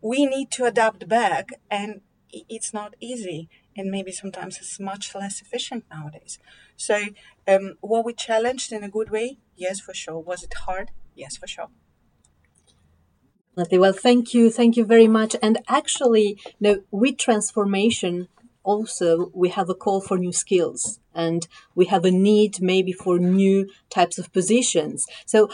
we 0.00 0.26
need 0.26 0.50
to 0.52 0.64
adapt 0.64 1.08
back, 1.08 1.50
and 1.70 2.00
it's 2.48 2.72
not 2.72 2.94
easy 2.98 3.48
and 3.76 3.90
maybe 3.90 4.12
sometimes 4.12 4.58
it's 4.58 4.78
much 4.78 5.14
less 5.14 5.40
efficient 5.40 5.84
nowadays. 5.90 6.38
So, 6.82 6.96
um, 7.46 7.76
were 7.80 8.02
we 8.02 8.12
challenged 8.12 8.72
in 8.72 8.82
a 8.82 8.88
good 8.88 9.10
way? 9.10 9.38
Yes, 9.54 9.78
for 9.78 9.94
sure. 9.94 10.18
Was 10.18 10.42
it 10.42 10.52
hard? 10.64 10.90
Yes, 11.14 11.36
for 11.36 11.46
sure. 11.46 11.68
Well, 13.54 13.92
thank 13.92 14.34
you, 14.34 14.50
thank 14.50 14.76
you 14.76 14.84
very 14.84 15.06
much. 15.06 15.36
And 15.40 15.58
actually, 15.68 16.40
you 16.58 16.84
with 16.90 17.18
transformation, 17.18 18.26
also 18.64 19.30
we 19.32 19.50
have 19.50 19.68
a 19.68 19.74
call 19.74 20.00
for 20.00 20.18
new 20.18 20.32
skills, 20.32 20.98
and 21.14 21.46
we 21.76 21.84
have 21.86 22.04
a 22.04 22.10
need 22.10 22.60
maybe 22.60 22.92
for 22.92 23.16
new 23.18 23.68
types 23.88 24.18
of 24.18 24.32
positions. 24.32 25.06
So 25.24 25.50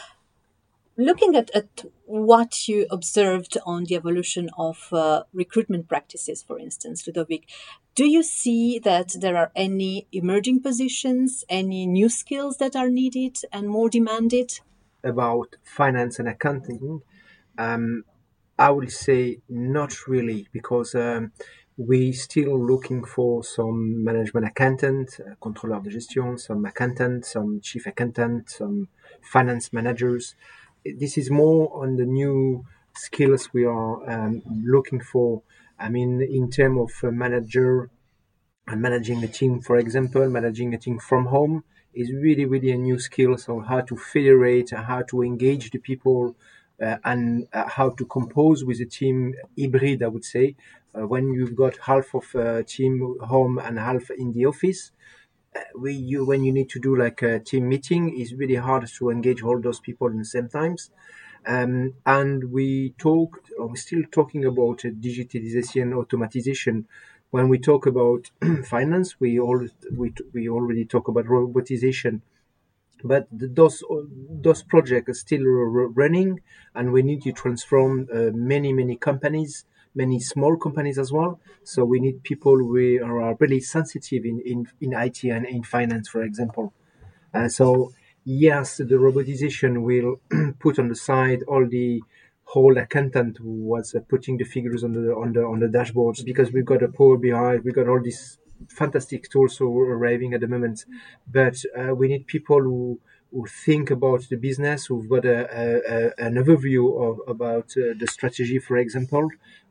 looking 0.99 1.37
at, 1.37 1.51
at 1.55 1.85
what 2.05 2.69
you 2.69 2.87
observed 2.91 3.57
on 3.65 3.85
the 3.85 3.95
evolution 3.95 4.51
of 4.59 4.89
uh, 4.93 5.23
recruitment 5.33 5.89
practices, 5.89 6.43
for 6.43 6.59
instance, 6.59 7.07
Ludovic, 7.07 7.49
do 7.95 8.05
you 8.05 8.23
see 8.23 8.79
that 8.81 9.15
there 9.19 9.37
are 9.37 9.53
any 9.55 10.09
emerging 10.13 10.61
positions, 10.61 11.45
any 11.49 11.87
new 11.87 12.09
skills 12.09 12.59
that 12.59 12.75
are 12.75 12.91
needed 12.91 13.39
and 13.53 13.69
more 13.69 13.89
demanded? 13.89 14.61
About 15.05 15.57
finance 15.63 16.19
and 16.19 16.29
accounting, 16.29 17.03
um, 17.57 18.05
I 18.59 18.71
would 18.71 18.91
say 18.91 19.39
not 19.49 20.09
really, 20.09 20.49
because 20.53 20.97
um, 20.97 21.31
we 21.77 22.11
still 22.11 22.61
looking 22.61 23.05
for 23.05 23.45
some 23.45 24.03
management 24.03 24.47
accountant, 24.47 25.21
uh, 25.21 25.35
controller 25.41 25.81
de 25.81 25.91
gestion, 25.91 26.37
some 26.37 26.65
accountant, 26.65 27.25
some 27.25 27.61
chief 27.61 27.87
accountant, 27.87 28.51
some 28.51 28.89
finance 29.23 29.73
managers. 29.73 30.35
This 30.97 31.19
is 31.19 31.31
more 31.31 31.83
on 31.83 31.97
the 31.97 32.05
new 32.07 32.65
skills 32.97 33.53
we 33.53 33.65
are 33.65 34.11
um, 34.11 34.43
looking 34.65 35.01
for. 35.01 35.43
I 35.79 35.89
mean, 35.89 36.21
in 36.23 36.51
terms 36.51 36.79
of 37.03 37.13
manager 37.13 37.91
and 38.67 38.83
managing 38.83 39.23
a 39.25 39.29
team, 39.29 39.61
for 39.61 39.77
example, 39.79 40.29
managing 40.29 40.75
a 40.75 40.79
team 40.79 40.99
from 40.99 41.27
home 41.27 41.65
is 41.95 42.13
really, 42.13 42.45
really 42.45 42.71
a 42.71 42.77
new 42.77 42.99
skill. 42.99 43.37
So 43.39 43.61
how 43.61 43.81
to 43.83 43.97
federate, 43.97 44.71
how 44.71 45.03
to 45.03 45.23
engage 45.23 45.71
the 45.71 45.79
people, 45.79 46.37
uh, 46.83 46.97
and 47.05 47.49
uh, 47.53 47.69
how 47.69 47.91
to 47.91 48.05
compose 48.05 48.65
with 48.65 48.81
a 48.81 48.87
team 48.87 49.35
hybrid, 49.59 50.03
I 50.03 50.09
would 50.09 50.25
say, 50.25 50.55
uh, 50.95 51.07
when 51.07 51.33
you've 51.33 51.57
got 51.57 51.77
half 51.79 52.15
of 52.15 52.35
a 52.35 52.63
team 52.63 53.17
home 53.21 53.59
and 53.59 53.79
half 53.79 54.11
in 54.11 54.33
the 54.33 54.47
office. 54.47 54.93
We, 55.77 55.93
you, 55.95 56.25
when 56.25 56.45
you 56.45 56.53
need 56.53 56.69
to 56.71 56.81
do 56.81 56.97
like 56.97 57.23
a 57.23 57.41
team 57.41 57.69
meeting, 57.69 58.19
it's 58.19 58.33
really 58.33 58.57
hard 58.57 58.87
to 58.87 59.11
engage 59.11 59.43
all 59.43 59.61
those 59.61 59.81
people 59.81 60.09
in 60.09 60.19
the 60.19 60.25
same 60.25 60.49
times. 60.49 60.91
Um, 61.47 61.95
and 62.05 62.51
we 62.53 62.91
talked, 62.99 63.51
or 63.59 63.69
we're 63.69 63.77
still 63.77 64.03
talking 64.11 64.45
about 64.45 64.85
uh, 64.85 64.89
digitalization, 64.91 65.93
automatization. 65.95 66.85
When 67.31 67.49
we 67.49 67.59
talk 67.59 67.87
about 67.87 68.31
finance, 68.65 69.21
we 69.21 69.39
all 69.39 69.67
we, 69.93 70.13
we 70.33 70.49
already 70.49 70.85
talk 70.85 71.09
about 71.09 71.27
robotization 71.27 72.23
but 73.05 73.29
those 73.31 73.83
those 74.47 74.63
projects 74.63 75.09
are 75.11 75.15
still 75.15 75.45
running 75.45 76.41
and 76.75 76.93
we 76.93 77.03
need 77.03 77.23
to 77.23 77.33
transform 77.33 78.09
uh, 78.13 78.31
many 78.35 78.73
many 78.73 78.97
companies 78.97 79.65
many 79.95 80.21
small 80.21 80.57
companies 80.57 80.99
as 80.99 81.13
well. 81.13 81.41
So 81.65 81.85
we 81.85 82.01
need 82.01 82.23
people 82.23 82.57
who 82.57 83.03
are 83.05 83.37
really 83.41 83.61
sensitive 83.61 84.25
in 84.25 84.41
in, 84.45 84.69
in 84.81 84.93
it 84.93 85.25
and 85.25 85.47
in 85.47 85.63
finance 85.63 86.09
for 86.09 86.23
example. 86.23 86.73
Uh, 87.35 87.49
so 87.49 87.93
yes 88.25 88.79
the 88.79 88.99
robotization 89.07 89.83
will 89.83 90.21
put 90.59 90.79
on 90.79 90.89
the 90.89 90.95
side 90.95 91.43
all 91.47 91.67
the 91.67 92.03
whole 92.45 92.77
accountant 92.79 93.37
who 93.39 93.53
was 93.75 93.95
uh, 93.95 94.01
putting 94.09 94.39
the 94.39 94.45
figures 94.45 94.83
on 94.83 94.93
the 94.93 95.13
on 95.15 95.35
the 95.35 95.43
on 95.43 95.61
the 95.61 95.67
dashboards 95.67 96.25
because 96.25 96.51
we've 96.51 96.65
got 96.65 96.83
a 96.83 96.89
Power 96.89 97.19
BI 97.19 97.57
we've 97.63 97.75
got 97.75 97.87
all 97.87 98.03
these 98.03 98.39
fantastic 98.69 99.31
tools 99.31 99.61
arriving 99.61 100.35
at 100.35 100.41
the 100.41 100.49
moment, 100.49 100.85
but 101.31 101.57
uh, 101.79 101.95
we 101.95 102.09
need 102.09 102.27
people 102.27 102.61
who 102.61 103.01
who 103.31 103.45
think 103.47 103.91
about 103.91 104.27
the 104.31 104.37
business, 104.37 104.87
who've 104.87 105.09
got 105.09 105.27
a, 105.27 105.41
a, 105.55 106.27
an 106.27 106.37
overview 106.37 106.85
of 106.99 107.21
about 107.29 107.71
uh, 107.77 107.93
the 107.99 108.07
strategy, 108.07 108.59
for 108.59 108.79
example, 108.79 109.29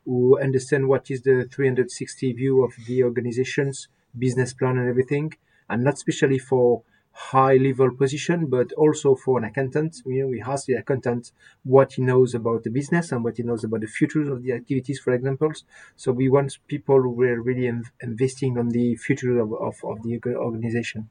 who 0.08 0.40
understand 0.40 0.88
what 0.88 1.12
is 1.12 1.22
the 1.22 1.48
360 1.52 2.34
view 2.34 2.64
of 2.64 2.74
the 2.88 3.04
organization's 3.04 3.90
business 4.18 4.54
plan 4.54 4.78
and 4.78 4.90
everything, 4.90 5.34
and 5.70 5.84
not 5.84 5.96
especially 5.96 6.40
for 6.40 6.82
high 7.12 7.58
level 7.58 7.92
position, 7.92 8.46
but 8.46 8.72
also 8.74 9.16
for 9.16 9.40
an 9.40 9.44
accountant. 9.44 9.98
You 10.06 10.22
know, 10.22 10.28
we 10.28 10.42
ask 10.42 10.66
the 10.66 10.76
accountant 10.76 11.32
what 11.64 11.94
he 11.94 12.04
knows 12.04 12.34
about 12.34 12.64
the 12.64 12.70
business 12.70 13.12
and 13.12 13.24
what 13.24 13.38
he 13.38 13.44
knows 13.44 13.64
about 13.64 13.82
the 13.82 13.88
future 13.88 14.32
of 14.32 14.44
the 14.44 14.54
activities, 14.54 15.00
for 15.00 15.14
example. 15.14 15.52
So 15.96 16.12
we 16.12 16.30
want 16.30 16.58
people 16.68 17.02
who 17.02 17.22
are 17.24 17.42
really 17.42 17.70
investing 18.02 18.58
on 18.58 18.70
the 18.70 18.96
future 18.96 19.40
of, 19.40 19.52
of, 19.54 19.76
of 19.84 20.04
the 20.04 20.22
organization. 20.36 21.10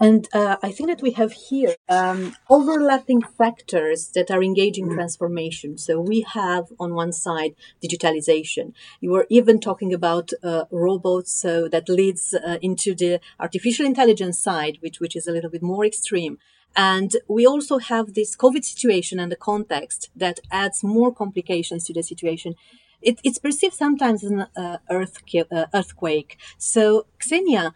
And 0.00 0.26
uh, 0.32 0.56
I 0.62 0.72
think 0.72 0.88
that 0.88 1.02
we 1.02 1.12
have 1.12 1.32
here 1.32 1.74
um, 1.88 2.34
overlapping 2.48 3.20
factors 3.22 4.10
that 4.14 4.30
are 4.30 4.42
engaging 4.42 4.88
mm. 4.88 4.94
transformation. 4.94 5.76
So 5.76 6.00
we 6.00 6.24
have 6.32 6.64
on 6.80 6.94
one 6.94 7.12
side 7.12 7.54
digitalization. 7.84 8.72
You 9.00 9.10
were 9.10 9.26
even 9.28 9.60
talking 9.60 9.92
about 9.92 10.30
uh, 10.42 10.64
robots, 10.70 11.32
so 11.32 11.68
that 11.68 11.88
leads 11.88 12.34
uh, 12.34 12.58
into 12.62 12.94
the 12.94 13.20
artificial 13.38 13.84
intelligence 13.84 14.38
side, 14.38 14.78
which 14.80 14.98
which 14.98 15.14
is 15.14 15.26
a 15.26 15.32
little 15.32 15.50
bit 15.50 15.62
more 15.62 15.84
extreme. 15.84 16.38
And 16.74 17.14
we 17.28 17.46
also 17.46 17.78
have 17.78 18.14
this 18.14 18.34
COVID 18.34 18.64
situation 18.64 19.20
and 19.20 19.30
the 19.30 19.36
context 19.36 20.10
that 20.16 20.40
adds 20.50 20.82
more 20.82 21.14
complications 21.14 21.84
to 21.84 21.92
the 21.92 22.02
situation. 22.02 22.54
It, 23.02 23.20
it's 23.24 23.38
perceived 23.38 23.74
sometimes 23.74 24.24
as 24.24 24.30
an 24.30 24.46
uh, 24.56 24.78
uh, 24.88 25.66
earthquake. 25.74 26.38
So, 26.56 27.06
Ksenia, 27.20 27.72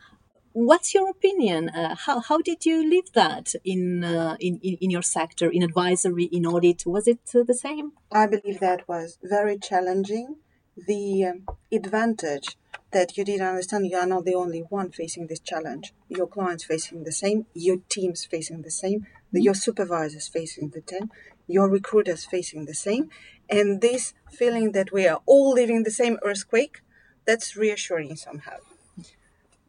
What's 0.58 0.94
your 0.94 1.10
opinion? 1.10 1.68
Uh, 1.68 1.94
how, 1.94 2.18
how 2.20 2.38
did 2.38 2.64
you 2.64 2.88
live 2.88 3.12
that 3.12 3.52
in, 3.62 4.02
uh, 4.02 4.38
in, 4.40 4.58
in, 4.62 4.78
in 4.80 4.90
your 4.90 5.02
sector, 5.02 5.50
in 5.50 5.62
advisory, 5.62 6.24
in 6.24 6.46
audit? 6.46 6.86
Was 6.86 7.06
it 7.06 7.20
uh, 7.34 7.42
the 7.42 7.52
same? 7.52 7.92
I 8.10 8.26
believe 8.26 8.60
that 8.60 8.88
was 8.88 9.18
very 9.22 9.58
challenging. 9.58 10.36
The 10.74 11.26
um, 11.26 11.44
advantage 11.70 12.56
that 12.90 13.18
you 13.18 13.24
did 13.26 13.42
understand 13.42 13.86
you 13.86 13.98
are 13.98 14.06
not 14.06 14.24
the 14.24 14.34
only 14.34 14.60
one 14.60 14.92
facing 14.92 15.26
this 15.26 15.40
challenge. 15.40 15.92
Your 16.08 16.26
clients 16.26 16.64
facing 16.64 17.04
the 17.04 17.12
same, 17.12 17.44
your 17.52 17.76
teams 17.90 18.24
facing 18.24 18.62
the 18.62 18.70
same, 18.70 19.00
mm-hmm. 19.00 19.36
your 19.36 19.54
supervisors 19.54 20.26
facing 20.26 20.70
the 20.70 20.82
same, 20.88 21.10
your 21.46 21.68
recruiters 21.68 22.24
facing 22.24 22.64
the 22.64 22.72
same. 22.72 23.10
And 23.50 23.82
this 23.82 24.14
feeling 24.32 24.72
that 24.72 24.90
we 24.90 25.06
are 25.06 25.20
all 25.26 25.52
living 25.52 25.82
the 25.82 25.90
same 25.90 26.16
earthquake, 26.24 26.80
that's 27.26 27.56
reassuring 27.56 28.16
somehow. 28.16 28.56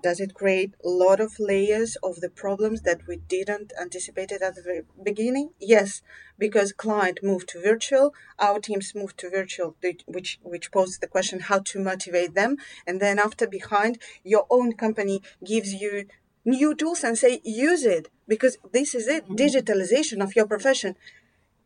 Does 0.03 0.19
it 0.19 0.35
create 0.35 0.75
a 0.85 0.89
lot 0.89 1.19
of 1.19 1.39
layers 1.39 1.95
of 2.03 2.21
the 2.21 2.29
problems 2.29 2.81
that 2.83 3.07
we 3.07 3.17
didn't 3.17 3.73
anticipate 3.81 4.31
at 4.31 4.55
the 4.55 4.83
beginning? 5.03 5.49
Yes, 5.59 6.03
because 6.37 6.71
client 6.71 7.19
moved 7.23 7.49
to 7.49 7.61
virtual, 7.61 8.13
our 8.37 8.59
teams 8.59 8.93
moved 8.93 9.17
to 9.19 9.29
virtual, 9.29 9.75
which 10.05 10.39
which 10.43 10.71
poses 10.71 10.99
the 10.99 11.07
question 11.07 11.39
how 11.39 11.59
to 11.59 11.79
motivate 11.79 12.35
them, 12.35 12.57
and 12.85 13.01
then 13.01 13.17
after 13.17 13.47
behind, 13.47 13.97
your 14.23 14.45
own 14.51 14.73
company 14.73 15.21
gives 15.43 15.73
you 15.73 16.05
new 16.45 16.75
tools 16.75 17.03
and 17.03 17.17
say 17.17 17.41
use 17.43 17.83
it 17.83 18.09
because 18.27 18.57
this 18.71 18.93
is 18.93 19.07
it, 19.07 19.23
mm-hmm. 19.23 19.35
digitalization 19.35 20.21
of 20.23 20.35
your 20.35 20.45
profession, 20.45 20.95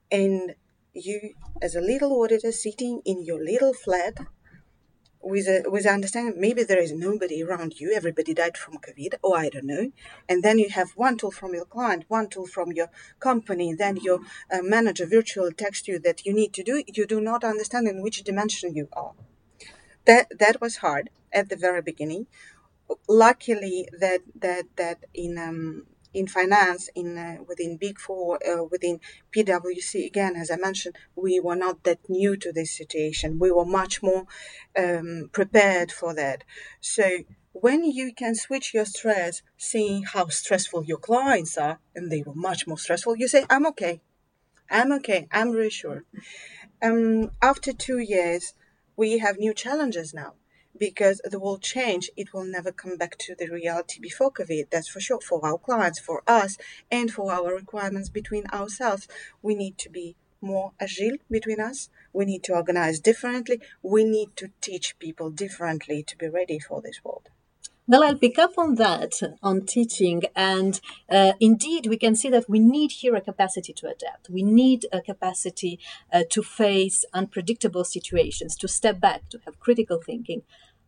and 0.10 0.56
you 0.94 1.34
as 1.62 1.76
a 1.76 1.82
little 1.82 2.14
auditor 2.14 2.52
sitting 2.52 3.02
in 3.06 3.24
your 3.24 3.44
little 3.44 3.74
flat 3.74 4.16
with 5.24 5.48
a 5.48 5.63
with 5.68 5.86
understanding 5.86 6.40
maybe 6.40 6.63
there 6.63 6.80
is 6.82 6.92
nobody 6.92 7.44
around 7.44 7.80
you. 7.80 7.94
Everybody 7.94 8.34
died 8.34 8.58
from 8.58 8.78
covid. 8.78 9.16
Or 9.24 9.38
i 9.38 9.50
don't 9.50 9.66
know. 9.66 9.92
And 10.30 10.44
then 10.44 10.60
you 10.60 10.70
have 10.70 10.92
one 10.96 11.18
tool 11.18 11.32
from 11.32 11.54
your 11.54 11.66
client 11.66 12.06
one 12.08 12.30
tool 12.30 12.48
from 12.48 12.72
your 12.72 12.90
company 13.20 13.74
then 13.74 13.98
your 13.98 14.20
uh, 14.51 14.62
manager 14.62 15.06
virtual 15.06 15.51
text 15.51 15.88
you 15.88 16.00
that 16.00 16.25
you 16.25 16.34
need 16.34 16.54
to 16.54 16.63
do 16.63 16.84
you 16.88 17.06
do 17.06 17.22
not 17.22 17.44
understand 17.44 17.88
in 17.88 18.01
which 18.01 18.24
dimension 18.24 18.75
you 18.75 18.88
are. 18.94 19.13
That 20.06 20.28
that 20.40 20.62
was 20.62 20.78
hard 20.78 21.10
at 21.32 21.50
the 21.50 21.56
very 21.56 21.82
beginning. 21.82 22.28
Luckily 23.08 23.88
that 24.00 24.22
that 24.36 24.66
that 24.78 25.06
in 25.13 25.38
um, 25.38 25.86
in 26.13 26.27
finance, 26.27 26.89
in 26.96 27.18
uh, 27.18 27.38
within 27.48 27.77
Big 27.77 28.00
Four, 28.00 28.39
uh, 28.46 28.63
within 28.63 29.00
PwC, 29.36 30.06
again, 30.06 30.36
as 30.36 30.51
I 30.51 30.58
mentioned, 30.58 30.96
we 31.15 31.39
were 31.39 31.56
not 31.56 31.84
that 31.84 32.10
new 32.10 32.36
to 32.38 32.51
this 32.51 32.75
situation. 32.75 33.39
We 33.39 33.51
were 33.51 33.65
much 33.65 34.03
more 34.03 34.25
um, 34.77 35.30
prepared 35.32 35.91
for 35.91 36.13
that. 36.15 36.44
So 36.80 37.20
when 37.53 37.84
you 37.84 38.13
can 38.13 38.36
switch 38.36 38.74
your 38.74 38.86
stress, 38.86 39.41
seeing 39.58 40.03
how 40.03 40.27
stressful 40.27 40.86
your 40.86 40.98
clients 40.98 41.58
are, 41.58 41.80
and 41.96 42.12
they 42.12 42.24
were 42.24 42.36
much 42.36 42.68
more 42.68 42.77
stressful, 42.77 43.18
you 43.18 43.27
say, 43.27 43.46
"I'm 43.50 43.65
okay, 43.68 44.01
I'm 44.70 44.91
okay, 44.94 45.27
I'm 45.32 45.51
reassured." 45.51 46.06
Um, 46.82 47.32
after 47.41 47.72
two 47.74 48.00
years, 48.00 48.53
we 48.96 49.20
have 49.20 49.38
new 49.38 49.53
challenges 49.53 50.13
now 50.13 50.34
because 50.82 51.22
the 51.24 51.40
world 51.40 51.62
change, 51.62 52.10
it 52.18 52.34
will 52.34 52.44
never 52.44 52.72
come 52.72 52.98
back 52.98 53.16
to 53.20 53.36
the 53.36 53.48
reality 53.48 54.00
before 54.02 54.32
COVID. 54.32 54.72
That's 54.72 54.90
for 54.90 55.00
sure. 55.00 55.22
For 55.22 55.40
our 55.46 55.60
clients, 55.60 56.00
for 56.00 56.24
us, 56.26 56.58
and 56.90 57.12
for 57.12 57.32
our 57.32 57.54
requirements 57.54 58.10
between 58.10 58.48
ourselves, 58.48 59.08
we 59.44 59.54
need 59.54 59.78
to 59.78 59.92
be 59.92 60.16
more 60.42 60.72
agile 60.80 61.18
between 61.30 61.60
us. 61.60 61.90
We 62.14 62.26
need 62.26 62.44
to 62.46 62.54
organize 62.54 63.00
differently. 63.00 63.62
We 63.84 64.04
need 64.04 64.36
to 64.38 64.50
teach 64.60 64.98
people 64.98 65.30
differently 65.30 66.02
to 66.02 66.18
be 66.18 66.28
ready 66.28 66.58
for 66.58 66.82
this 66.82 67.00
world. 67.04 67.30
Well, 67.92 68.04
I'll 68.04 68.16
pick 68.16 68.40
up 68.40 68.58
on 68.58 68.76
that, 68.76 69.14
on 69.44 69.66
teaching. 69.66 70.24
And 70.34 70.80
uh, 71.10 71.34
indeed, 71.42 71.88
we 71.88 71.98
can 71.98 72.16
see 72.16 72.30
that 72.30 72.50
we 72.50 72.60
need 72.60 72.92
here 72.92 73.16
a 73.16 73.22
capacity 73.22 73.74
to 73.74 73.88
adapt. 73.88 74.30
We 74.30 74.44
need 74.44 74.86
a 74.94 75.02
capacity 75.02 75.78
uh, 76.14 76.24
to 76.30 76.42
face 76.42 77.04
unpredictable 77.12 77.84
situations, 77.84 78.56
to 78.58 78.68
step 78.68 79.02
back, 79.02 79.28
to 79.30 79.40
have 79.46 79.60
critical 79.60 80.00
thinking. 80.00 80.44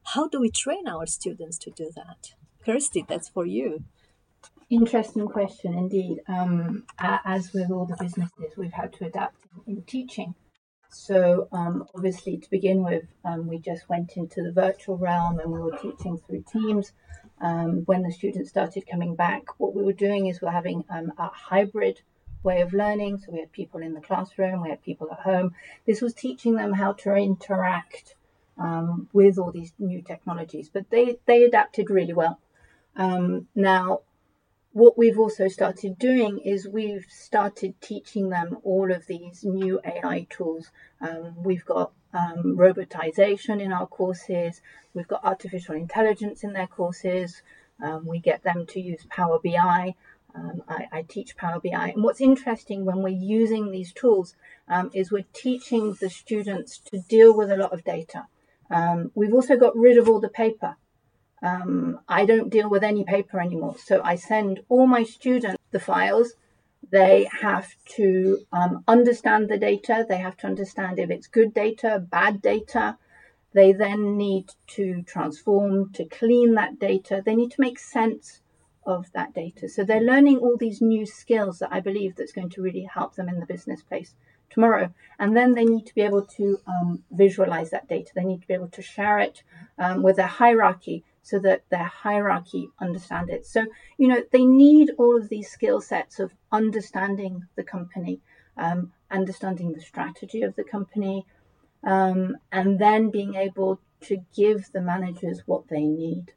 How 0.05 0.27
do 0.27 0.39
we 0.39 0.49
train 0.49 0.87
our 0.87 1.05
students 1.05 1.57
to 1.59 1.71
do 1.71 1.91
that? 1.95 2.33
Kirsty, 2.65 3.05
that's 3.07 3.29
for 3.29 3.45
you. 3.45 3.83
Interesting 4.69 5.27
question 5.27 5.73
indeed. 5.73 6.19
Um, 6.27 6.83
as 6.99 7.53
with 7.53 7.71
all 7.71 7.85
the 7.85 7.97
businesses, 7.99 8.57
we've 8.57 8.73
had 8.73 8.93
to 8.93 9.05
adapt 9.05 9.45
in, 9.67 9.75
in 9.77 9.83
teaching. 9.83 10.35
So, 10.89 11.47
um, 11.51 11.87
obviously, 11.95 12.37
to 12.37 12.49
begin 12.49 12.83
with, 12.83 13.05
um, 13.25 13.47
we 13.47 13.57
just 13.57 13.89
went 13.89 14.15
into 14.15 14.43
the 14.43 14.51
virtual 14.51 14.97
realm 14.97 15.39
and 15.39 15.51
we 15.51 15.59
were 15.59 15.77
teaching 15.77 16.17
through 16.17 16.43
Teams. 16.51 16.91
Um, 17.41 17.83
when 17.85 18.03
the 18.03 18.11
students 18.11 18.49
started 18.49 18.85
coming 18.89 19.15
back, 19.15 19.59
what 19.59 19.75
we 19.75 19.83
were 19.83 19.93
doing 19.93 20.27
is 20.27 20.41
we're 20.41 20.51
having 20.51 20.85
um, 20.89 21.11
a 21.17 21.29
hybrid 21.29 22.01
way 22.43 22.61
of 22.61 22.73
learning. 22.73 23.17
So, 23.17 23.31
we 23.31 23.39
had 23.39 23.51
people 23.51 23.81
in 23.81 23.93
the 23.95 24.01
classroom, 24.01 24.61
we 24.61 24.69
had 24.69 24.83
people 24.83 25.09
at 25.11 25.21
home. 25.21 25.53
This 25.87 26.01
was 26.01 26.13
teaching 26.13 26.55
them 26.55 26.73
how 26.73 26.93
to 26.93 27.15
interact 27.15 28.15
um, 28.57 29.09
with 29.13 29.37
all 29.37 29.51
these 29.51 29.73
new 29.79 30.01
technologies. 30.01 30.69
But 30.71 30.89
they, 30.89 31.17
they 31.25 31.43
adapted 31.43 31.89
really 31.89 32.13
well. 32.13 32.39
Um, 32.95 33.47
now, 33.55 34.01
what 34.73 34.97
we've 34.97 35.19
also 35.19 35.47
started 35.47 35.99
doing 35.99 36.39
is 36.39 36.67
we've 36.67 37.05
started 37.07 37.79
teaching 37.79 38.29
them 38.29 38.57
all 38.63 38.91
of 38.91 39.05
these 39.05 39.43
new 39.43 39.79
AI 39.85 40.25
tools. 40.29 40.71
Um, 40.99 41.35
we've 41.43 41.65
got 41.65 41.91
um, 42.11 42.57
robotization 42.57 43.61
in 43.61 43.71
our 43.71 43.87
courses, 43.87 44.61
we've 44.93 45.07
got 45.07 45.23
artificial 45.23 45.75
intelligence 45.75 46.43
in 46.43 46.53
their 46.53 46.67
courses, 46.67 47.43
um, 47.81 48.05
we 48.05 48.19
get 48.19 48.43
them 48.43 48.65
to 48.67 48.79
use 48.79 49.05
Power 49.09 49.39
BI. 49.43 49.95
Um, 50.35 50.63
I, 50.67 50.87
I, 50.91 51.01
teach 51.03 51.37
Power 51.37 51.59
BI. 51.63 51.89
And 51.93 52.03
what's 52.03 52.19
interesting 52.19 52.85
when 52.85 53.03
we're 53.03 53.09
using 53.09 53.69
these 53.69 53.93
tools 53.93 54.35
um, 54.67 54.89
is 54.91 55.11
we're 55.11 55.25
teaching 55.31 55.93
the 55.99 56.09
students 56.09 56.79
to 56.91 56.97
deal 57.01 57.37
with 57.37 57.51
a 57.51 57.55
lot 57.55 57.71
of 57.71 57.83
data. 57.83 58.25
Um, 58.73 59.11
we've 59.13 59.33
also 59.33 59.55
got 59.55 59.75
rid 59.75 59.97
of 59.97 60.09
all 60.09 60.19
the 60.19 60.29
paper. 60.43 60.75
Um, 61.43 61.99
I 62.07 62.25
don't 62.25 62.49
deal 62.49 62.69
with 62.69 62.83
any 62.83 63.03
paper 63.03 63.39
anymore. 63.39 63.75
So 63.77 64.01
I 64.03 64.15
send 64.15 64.61
all 64.67 64.87
my 64.87 65.03
students 65.03 65.61
the 65.71 65.79
files. 65.79 66.33
They 66.89 67.29
have 67.41 67.69
to 67.97 68.39
um, 68.51 68.83
understand 68.87 69.49
the 69.49 69.57
data. 69.57 70.05
They 70.07 70.17
have 70.17 70.37
to 70.37 70.47
understand 70.47 70.97
if 70.97 71.11
it's 71.11 71.27
good 71.27 71.53
data, 71.53 71.99
bad 71.99 72.41
data. 72.41 72.97
They 73.53 73.73
then 73.73 74.17
need 74.17 74.49
to 74.77 75.03
transform, 75.03 75.93
to 75.93 76.05
clean 76.05 76.55
that 76.55 76.79
data. 76.79 77.21
They 77.23 77.35
need 77.35 77.51
to 77.51 77.61
make 77.61 77.77
sense 77.77 78.41
of 78.85 79.11
that 79.13 79.33
data. 79.33 79.69
So 79.69 79.83
they're 79.83 80.01
learning 80.01 80.39
all 80.39 80.57
these 80.57 80.81
new 80.81 81.05
skills 81.05 81.59
that 81.59 81.71
I 81.71 81.79
believe 81.79 82.15
that's 82.15 82.33
going 82.33 82.49
to 82.51 82.61
really 82.61 82.87
help 82.91 83.15
them 83.15 83.29
in 83.29 83.39
the 83.39 83.45
business 83.45 83.83
place 83.83 84.15
tomorrow. 84.53 84.93
And 85.19 85.35
then 85.35 85.53
they 85.53 85.65
need 85.65 85.85
to 85.87 85.95
be 85.95 86.01
able 86.01 86.25
to 86.37 86.59
um, 86.67 87.03
visualize 87.11 87.71
that 87.71 87.87
data. 87.87 88.11
They 88.15 88.23
need 88.23 88.41
to 88.41 88.47
be 88.47 88.53
able 88.53 88.69
to 88.69 88.81
share 88.81 89.19
it 89.19 89.43
um, 89.77 90.03
with 90.03 90.17
their 90.17 90.27
hierarchy 90.27 91.03
so 91.21 91.39
that 91.39 91.63
their 91.69 91.85
hierarchy 91.85 92.69
understand 92.79 93.29
it. 93.29 93.45
So, 93.45 93.65
you 93.97 94.07
know, 94.07 94.21
they 94.31 94.45
need 94.45 94.91
all 94.97 95.17
of 95.17 95.29
these 95.29 95.49
skill 95.49 95.81
sets 95.81 96.19
of 96.19 96.31
understanding 96.51 97.45
the 97.55 97.63
company, 97.63 98.19
um, 98.57 98.91
understanding 99.09 99.73
the 99.73 99.81
strategy 99.81 100.41
of 100.41 100.55
the 100.55 100.63
company, 100.63 101.25
um, 101.83 102.37
and 102.51 102.79
then 102.79 103.09
being 103.09 103.35
able 103.35 103.79
to 104.01 104.17
give 104.35 104.71
the 104.73 104.81
managers 104.81 105.43
what 105.45 105.69
they 105.69 105.83
need. 105.83 106.33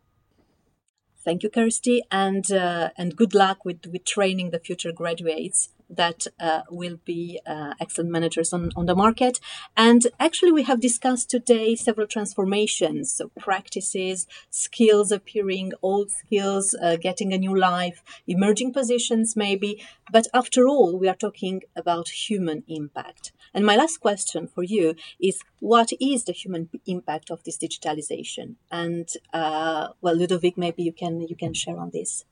Thank 1.24 1.42
you, 1.42 1.50
Kirsty, 1.50 2.02
and 2.12 2.48
uh, 2.52 2.90
and 2.96 3.16
good 3.16 3.34
luck 3.34 3.64
with, 3.64 3.84
with 3.86 4.04
training 4.04 4.50
the 4.50 4.60
future 4.60 4.92
graduates 4.92 5.70
that 5.88 6.26
uh, 6.40 6.62
will 6.70 6.98
be 7.04 7.40
uh, 7.46 7.74
excellent 7.80 8.10
managers 8.10 8.52
on, 8.52 8.70
on 8.76 8.86
the 8.86 8.94
market. 8.94 9.40
And 9.76 10.06
actually, 10.18 10.52
we 10.52 10.64
have 10.64 10.80
discussed 10.80 11.30
today 11.30 11.74
several 11.74 12.06
transformations, 12.06 13.12
so 13.12 13.30
practices, 13.38 14.26
skills 14.50 15.12
appearing, 15.12 15.72
old 15.82 16.10
skills 16.10 16.74
uh, 16.82 16.96
getting 16.96 17.32
a 17.32 17.38
new 17.38 17.56
life, 17.56 18.02
emerging 18.26 18.72
positions 18.72 19.36
maybe. 19.36 19.82
But 20.10 20.26
after 20.32 20.66
all, 20.68 20.98
we 20.98 21.08
are 21.08 21.14
talking 21.14 21.62
about 21.74 22.08
human 22.08 22.64
impact. 22.68 23.32
And 23.54 23.64
my 23.64 23.76
last 23.76 23.98
question 23.98 24.46
for 24.46 24.62
you 24.62 24.94
is 25.20 25.40
what 25.60 25.90
is 26.00 26.24
the 26.24 26.32
human 26.32 26.68
impact 26.86 27.30
of 27.30 27.42
this 27.44 27.58
digitalization? 27.58 28.56
And 28.70 29.08
uh, 29.32 29.88
well, 30.00 30.16
Ludovic, 30.16 30.56
maybe 30.58 30.82
you 30.82 30.92
can 30.92 31.20
you 31.20 31.36
can 31.36 31.54
share 31.54 31.78
on 31.78 31.90
this. 31.92 32.24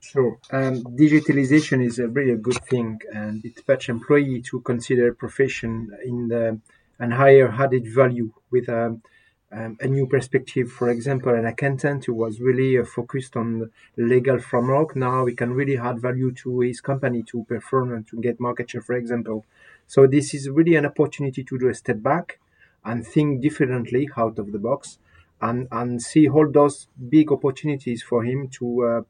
Sure. 0.00 0.38
Um, 0.50 0.82
digitalization 0.82 1.84
is 1.84 1.98
a 1.98 2.08
really 2.08 2.32
a 2.32 2.36
good 2.36 2.62
thing, 2.64 3.00
and 3.12 3.44
it 3.44 3.64
puts 3.64 3.88
employee 3.88 4.42
to 4.50 4.60
consider 4.60 5.14
profession 5.14 5.90
in 6.04 6.28
the 6.28 6.58
and 6.98 7.14
higher 7.14 7.48
added 7.50 7.86
value 7.86 8.32
with 8.50 8.68
um, 8.68 9.02
um, 9.50 9.76
a 9.80 9.86
new 9.86 10.06
perspective. 10.06 10.70
For 10.70 10.88
example, 10.88 11.34
an 11.34 11.46
accountant 11.46 12.04
who 12.04 12.14
was 12.14 12.40
really 12.40 12.78
uh, 12.78 12.84
focused 12.84 13.36
on 13.36 13.70
legal 13.96 14.38
framework 14.38 14.96
now 14.96 15.24
we 15.24 15.34
can 15.34 15.52
really 15.52 15.76
add 15.76 16.00
value 16.00 16.32
to 16.42 16.60
his 16.60 16.80
company 16.80 17.22
to 17.24 17.44
perform 17.44 17.92
and 17.92 18.06
to 18.08 18.20
get 18.20 18.40
market 18.40 18.70
share, 18.70 18.82
for 18.82 18.94
example. 18.94 19.44
So 19.86 20.06
this 20.06 20.32
is 20.34 20.48
really 20.48 20.76
an 20.76 20.86
opportunity 20.86 21.44
to 21.44 21.58
do 21.58 21.68
a 21.68 21.74
step 21.74 22.02
back 22.02 22.38
and 22.84 23.06
think 23.06 23.42
differently 23.42 24.08
out 24.16 24.38
of 24.38 24.52
the 24.52 24.58
box 24.58 24.98
and, 25.40 25.68
and 25.70 26.00
see 26.00 26.28
all 26.28 26.50
those 26.50 26.88
big 27.08 27.30
opportunities 27.30 28.02
for 28.02 28.24
him 28.24 28.48
to 28.48 28.84
uh, 28.84 29.02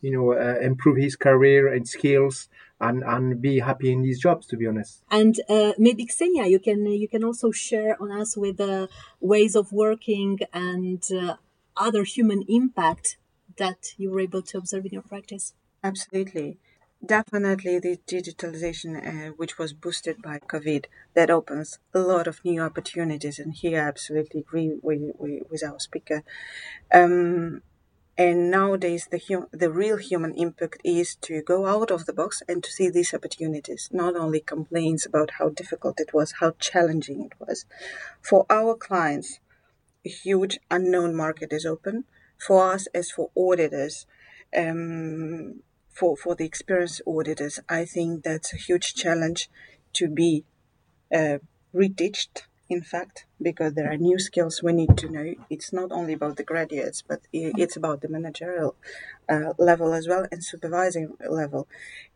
you 0.00 0.10
know 0.10 0.32
uh, 0.32 0.58
improve 0.60 0.96
his 0.96 1.16
career 1.16 1.72
and 1.72 1.88
skills 1.88 2.48
and 2.80 3.02
and 3.04 3.40
be 3.40 3.58
happy 3.60 3.92
in 3.92 4.04
his 4.04 4.18
jobs 4.18 4.46
to 4.46 4.56
be 4.56 4.66
honest. 4.66 5.02
And 5.10 5.38
uh, 5.48 5.72
maybe 5.78 6.06
Ksenia 6.06 6.48
you 6.48 6.58
can 6.58 6.86
you 6.86 7.08
can 7.08 7.24
also 7.24 7.50
share 7.50 8.00
on 8.00 8.10
us 8.10 8.36
with 8.36 8.56
the 8.56 8.88
ways 9.20 9.54
of 9.54 9.72
working 9.72 10.38
and 10.52 11.02
uh, 11.12 11.36
other 11.76 12.04
human 12.04 12.42
impact 12.48 13.16
that 13.56 13.94
you 13.96 14.10
were 14.10 14.20
able 14.20 14.42
to 14.42 14.58
observe 14.58 14.86
in 14.86 14.92
your 14.92 15.02
practice. 15.02 15.54
Absolutely. 15.84 16.58
Definitely 17.04 17.78
the 17.78 17.98
digitalization 18.06 18.90
uh, 18.96 19.32
which 19.32 19.56
was 19.58 19.72
boosted 19.72 20.20
by 20.20 20.38
covid 20.38 20.84
that 21.14 21.30
opens 21.30 21.78
a 21.94 21.98
lot 21.98 22.26
of 22.26 22.44
new 22.44 22.60
opportunities 22.60 23.38
and 23.38 23.54
here 23.54 23.80
i 23.82 23.88
absolutely 23.88 24.40
agree 24.40 24.78
with, 24.82 25.00
with, 25.18 25.42
with 25.50 25.64
our 25.64 25.80
speaker. 25.80 26.22
Um, 26.92 27.62
and 28.20 28.50
nowadays, 28.50 29.08
the 29.10 29.22
hum- 29.28 29.48
the 29.50 29.70
real 29.70 29.96
human 29.96 30.34
impact 30.34 30.82
is 30.84 31.14
to 31.26 31.40
go 31.52 31.58
out 31.64 31.90
of 31.90 32.04
the 32.04 32.12
box 32.12 32.42
and 32.46 32.62
to 32.62 32.70
see 32.70 32.90
these 32.90 33.14
opportunities. 33.14 33.88
Not 33.90 34.14
only 34.14 34.40
complaints 34.40 35.06
about 35.06 35.30
how 35.38 35.48
difficult 35.48 35.98
it 35.98 36.12
was, 36.12 36.34
how 36.40 36.50
challenging 36.58 37.20
it 37.28 37.32
was. 37.40 37.64
For 38.20 38.44
our 38.50 38.74
clients, 38.74 39.40
a 40.04 40.10
huge 40.10 40.58
unknown 40.70 41.14
market 41.14 41.50
is 41.50 41.64
open. 41.64 42.04
For 42.46 42.58
us, 42.74 42.86
as 42.92 43.10
for 43.10 43.30
auditors, 43.34 44.04
um, 44.54 45.62
for 45.88 46.14
for 46.14 46.34
the 46.34 46.44
experienced 46.44 47.00
auditors, 47.06 47.58
I 47.70 47.86
think 47.86 48.22
that's 48.22 48.52
a 48.52 48.62
huge 48.68 48.92
challenge 49.02 49.48
to 49.94 50.08
be 50.08 50.44
uh, 51.18 51.38
retouched 51.72 52.48
in 52.70 52.82
fact, 52.82 53.26
because 53.42 53.74
there 53.74 53.90
are 53.90 53.96
new 53.96 54.18
skills 54.18 54.62
we 54.62 54.72
need 54.72 54.96
to 54.98 55.08
know. 55.10 55.34
It's 55.50 55.72
not 55.72 55.90
only 55.90 56.12
about 56.12 56.36
the 56.36 56.44
graduates, 56.44 57.02
but 57.02 57.20
it's 57.32 57.76
about 57.76 58.00
the 58.00 58.08
managerial 58.08 58.76
uh, 59.28 59.54
level 59.58 59.92
as 59.92 60.06
well 60.06 60.26
and 60.30 60.44
supervising 60.44 61.16
level. 61.28 61.66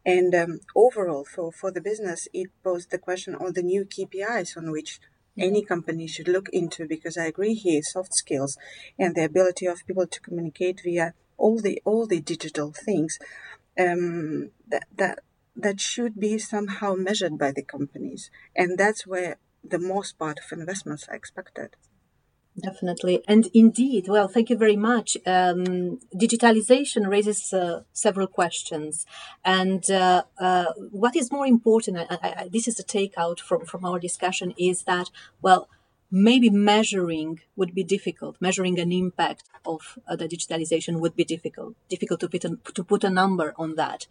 And 0.06 0.32
um, 0.32 0.60
overall, 0.76 1.24
for, 1.24 1.50
for 1.50 1.72
the 1.72 1.80
business, 1.80 2.28
it 2.32 2.50
posed 2.62 2.92
the 2.92 2.98
question 2.98 3.34
on 3.34 3.54
the 3.54 3.62
new 3.62 3.84
KPIs 3.84 4.56
on 4.56 4.70
which 4.70 5.00
any 5.36 5.64
company 5.64 6.06
should 6.06 6.28
look 6.28 6.48
into 6.52 6.86
because 6.86 7.18
I 7.18 7.24
agree 7.24 7.54
here 7.54 7.82
soft 7.82 8.14
skills 8.14 8.56
and 8.96 9.16
the 9.16 9.24
ability 9.24 9.66
of 9.66 9.84
people 9.84 10.06
to 10.06 10.20
communicate 10.20 10.82
via 10.84 11.14
all 11.36 11.60
the 11.60 11.82
all 11.84 12.06
the 12.06 12.20
digital 12.20 12.72
things 12.72 13.18
um, 13.76 14.50
that 14.68 14.84
that 14.96 15.18
that 15.56 15.80
should 15.80 16.20
be 16.20 16.38
somehow 16.38 16.94
measured 16.94 17.36
by 17.36 17.50
the 17.50 17.62
companies 17.62 18.30
and 18.54 18.78
that's 18.78 19.04
where 19.08 19.38
the 19.68 19.78
most 19.78 20.18
part 20.18 20.38
of 20.38 20.58
investments 20.58 21.06
are 21.08 21.14
expected. 21.14 21.76
Definitely. 22.60 23.20
And 23.26 23.48
indeed, 23.52 24.06
well, 24.06 24.28
thank 24.28 24.48
you 24.48 24.56
very 24.56 24.76
much. 24.76 25.16
Um, 25.26 25.98
digitalization 26.14 27.08
raises 27.08 27.52
uh, 27.52 27.82
several 27.92 28.28
questions. 28.28 29.06
And 29.44 29.90
uh, 29.90 30.22
uh, 30.38 30.66
what 30.92 31.16
is 31.16 31.32
more 31.32 31.46
important, 31.46 31.98
I, 31.98 32.18
I, 32.22 32.48
this 32.48 32.68
is 32.68 32.76
the 32.76 32.84
takeout 32.84 33.40
from, 33.40 33.66
from 33.66 33.84
our 33.84 33.98
discussion, 33.98 34.54
is 34.56 34.84
that, 34.84 35.10
well, 35.42 35.68
maybe 36.12 36.48
measuring 36.48 37.40
would 37.56 37.74
be 37.74 37.82
difficult. 37.82 38.36
Measuring 38.40 38.78
an 38.78 38.92
impact 38.92 39.42
of 39.66 39.98
uh, 40.06 40.14
the 40.14 40.28
digitalization 40.28 41.00
would 41.00 41.16
be 41.16 41.24
difficult, 41.24 41.74
difficult 41.88 42.20
to 42.20 42.28
put, 42.28 42.44
a, 42.44 42.56
to 42.72 42.84
put 42.84 43.02
a 43.02 43.10
number 43.10 43.52
on 43.58 43.74
that. 43.74 44.06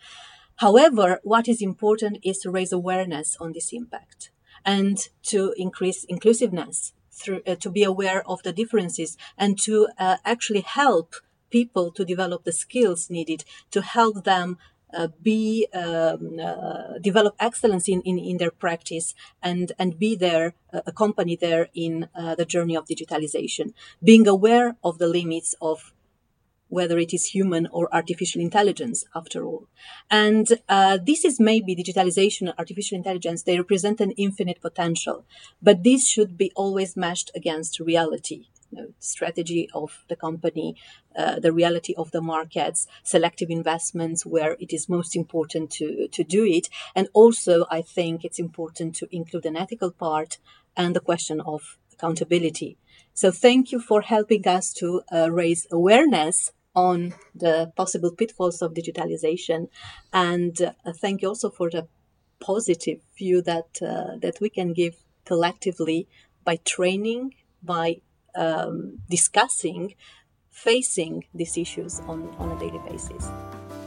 However, 0.58 1.22
what 1.24 1.48
is 1.48 1.62
important 1.62 2.18
is 2.24 2.40
to 2.40 2.52
raise 2.52 2.74
awareness 2.74 3.38
on 3.40 3.54
this 3.54 3.72
impact 3.72 4.32
and 4.66 5.10
to 5.24 5.54
increase 5.58 6.04
inclusiveness 6.06 6.94
through 7.12 7.42
uh, 7.46 7.56
to 7.56 7.70
be 7.70 7.84
aware 7.84 8.28
of 8.28 8.42
the 8.44 8.54
differences 8.54 9.18
and 9.38 9.60
to 9.60 9.88
uh, 10.00 10.18
actually 10.26 10.62
help 10.62 11.16
people 11.50 11.92
to 11.92 12.04
develop 12.04 12.44
the 12.44 12.52
skills 12.52 13.10
needed 13.10 13.46
to 13.70 13.82
help 13.82 14.24
them 14.24 14.58
uh, 14.94 15.08
be 15.22 15.68
um, 15.74 16.40
uh, 16.40 17.00
develop 17.02 17.36
excellence 17.40 17.88
in, 17.90 18.02
in, 18.02 18.20
in 18.20 18.38
their 18.38 18.52
practice 18.52 19.16
and 19.42 19.72
and 19.80 19.98
be 19.98 20.16
there 20.16 20.54
uh, 20.72 20.82
accompany 20.86 21.36
there 21.36 21.70
in 21.74 22.08
uh, 22.16 22.36
the 22.36 22.46
journey 22.46 22.76
of 22.78 22.86
digitalization. 22.86 23.74
Being 24.04 24.28
aware 24.28 24.76
of 24.84 25.00
the 25.00 25.08
limits 25.08 25.56
of 25.62 25.94
whether 26.78 26.98
it 26.98 27.14
is 27.14 27.34
human 27.36 27.68
or 27.68 27.94
artificial 28.00 28.42
intelligence, 28.42 29.06
after 29.14 29.46
all. 29.46 29.68
And 30.10 30.48
uh, 30.68 30.98
this 31.10 31.24
is 31.24 31.40
maybe 31.40 31.76
digitalization, 31.76 32.54
artificial 32.58 32.98
intelligence, 32.98 33.44
they 33.44 33.58
represent 33.58 34.02
an 34.02 34.12
infinite 34.26 34.60
potential, 34.60 35.26
but 35.62 35.84
this 35.84 36.02
should 36.14 36.36
be 36.36 36.52
always 36.56 36.98
matched 36.98 37.30
against 37.36 37.80
reality. 37.80 38.48
Know, 38.72 38.88
strategy 38.98 39.70
of 39.76 40.04
the 40.10 40.16
company, 40.16 40.76
uh, 41.16 41.40
the 41.40 41.52
reality 41.52 41.94
of 41.96 42.10
the 42.10 42.22
markets, 42.22 42.88
selective 43.04 43.52
investments 43.52 44.26
where 44.26 44.58
it 44.60 44.74
is 44.74 44.90
most 44.90 45.16
important 45.16 45.70
to, 45.78 46.08
to 46.08 46.24
do 46.24 46.44
it. 46.44 46.70
And 46.96 47.08
also, 47.14 47.68
I 47.70 47.84
think 47.84 48.26
it's 48.26 48.40
important 48.40 48.96
to 48.96 49.08
include 49.16 49.46
an 49.46 49.56
ethical 49.56 49.92
part 49.92 50.40
and 50.76 50.96
the 50.96 51.06
question 51.10 51.40
of 51.40 51.78
accountability 51.94 52.78
So 53.14 53.30
thank 53.32 53.72
you 53.72 53.80
for 53.80 54.02
helping 54.02 54.48
us 54.48 54.74
to 54.74 55.02
uh, 55.12 55.32
raise 55.32 55.68
awareness 55.72 56.52
on 56.76 57.14
the 57.36 57.72
possible 57.76 58.12
pitfalls 58.12 58.62
of 58.62 58.74
digitalization, 58.74 59.68
and 60.12 60.62
uh, 60.62 60.94
thank 60.94 61.22
you 61.22 61.28
also 61.28 61.50
for 61.50 61.70
the 61.70 61.88
positive 62.40 63.00
view 63.18 63.42
that 63.42 63.82
uh, 63.82 64.18
that 64.22 64.40
we 64.42 64.50
can 64.50 64.74
give 64.74 64.96
collectively 65.26 66.08
by 66.44 66.58
training, 66.66 67.34
by 67.62 68.02
um, 68.36 69.00
discussing, 69.10 69.96
facing 70.50 71.26
these 71.34 71.58
issues 71.58 72.00
on, 72.02 72.30
on 72.38 72.52
a 72.52 72.60
daily 72.60 72.80
basis. 72.90 73.30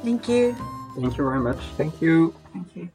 Thank 0.02 0.28
you. 0.28 0.54
Thank 0.94 1.18
you 1.18 1.24
very 1.24 1.40
much. 1.40 1.58
Thank 1.76 2.00
you. 2.00 2.34
Thank 2.52 2.76
you. 2.76 2.88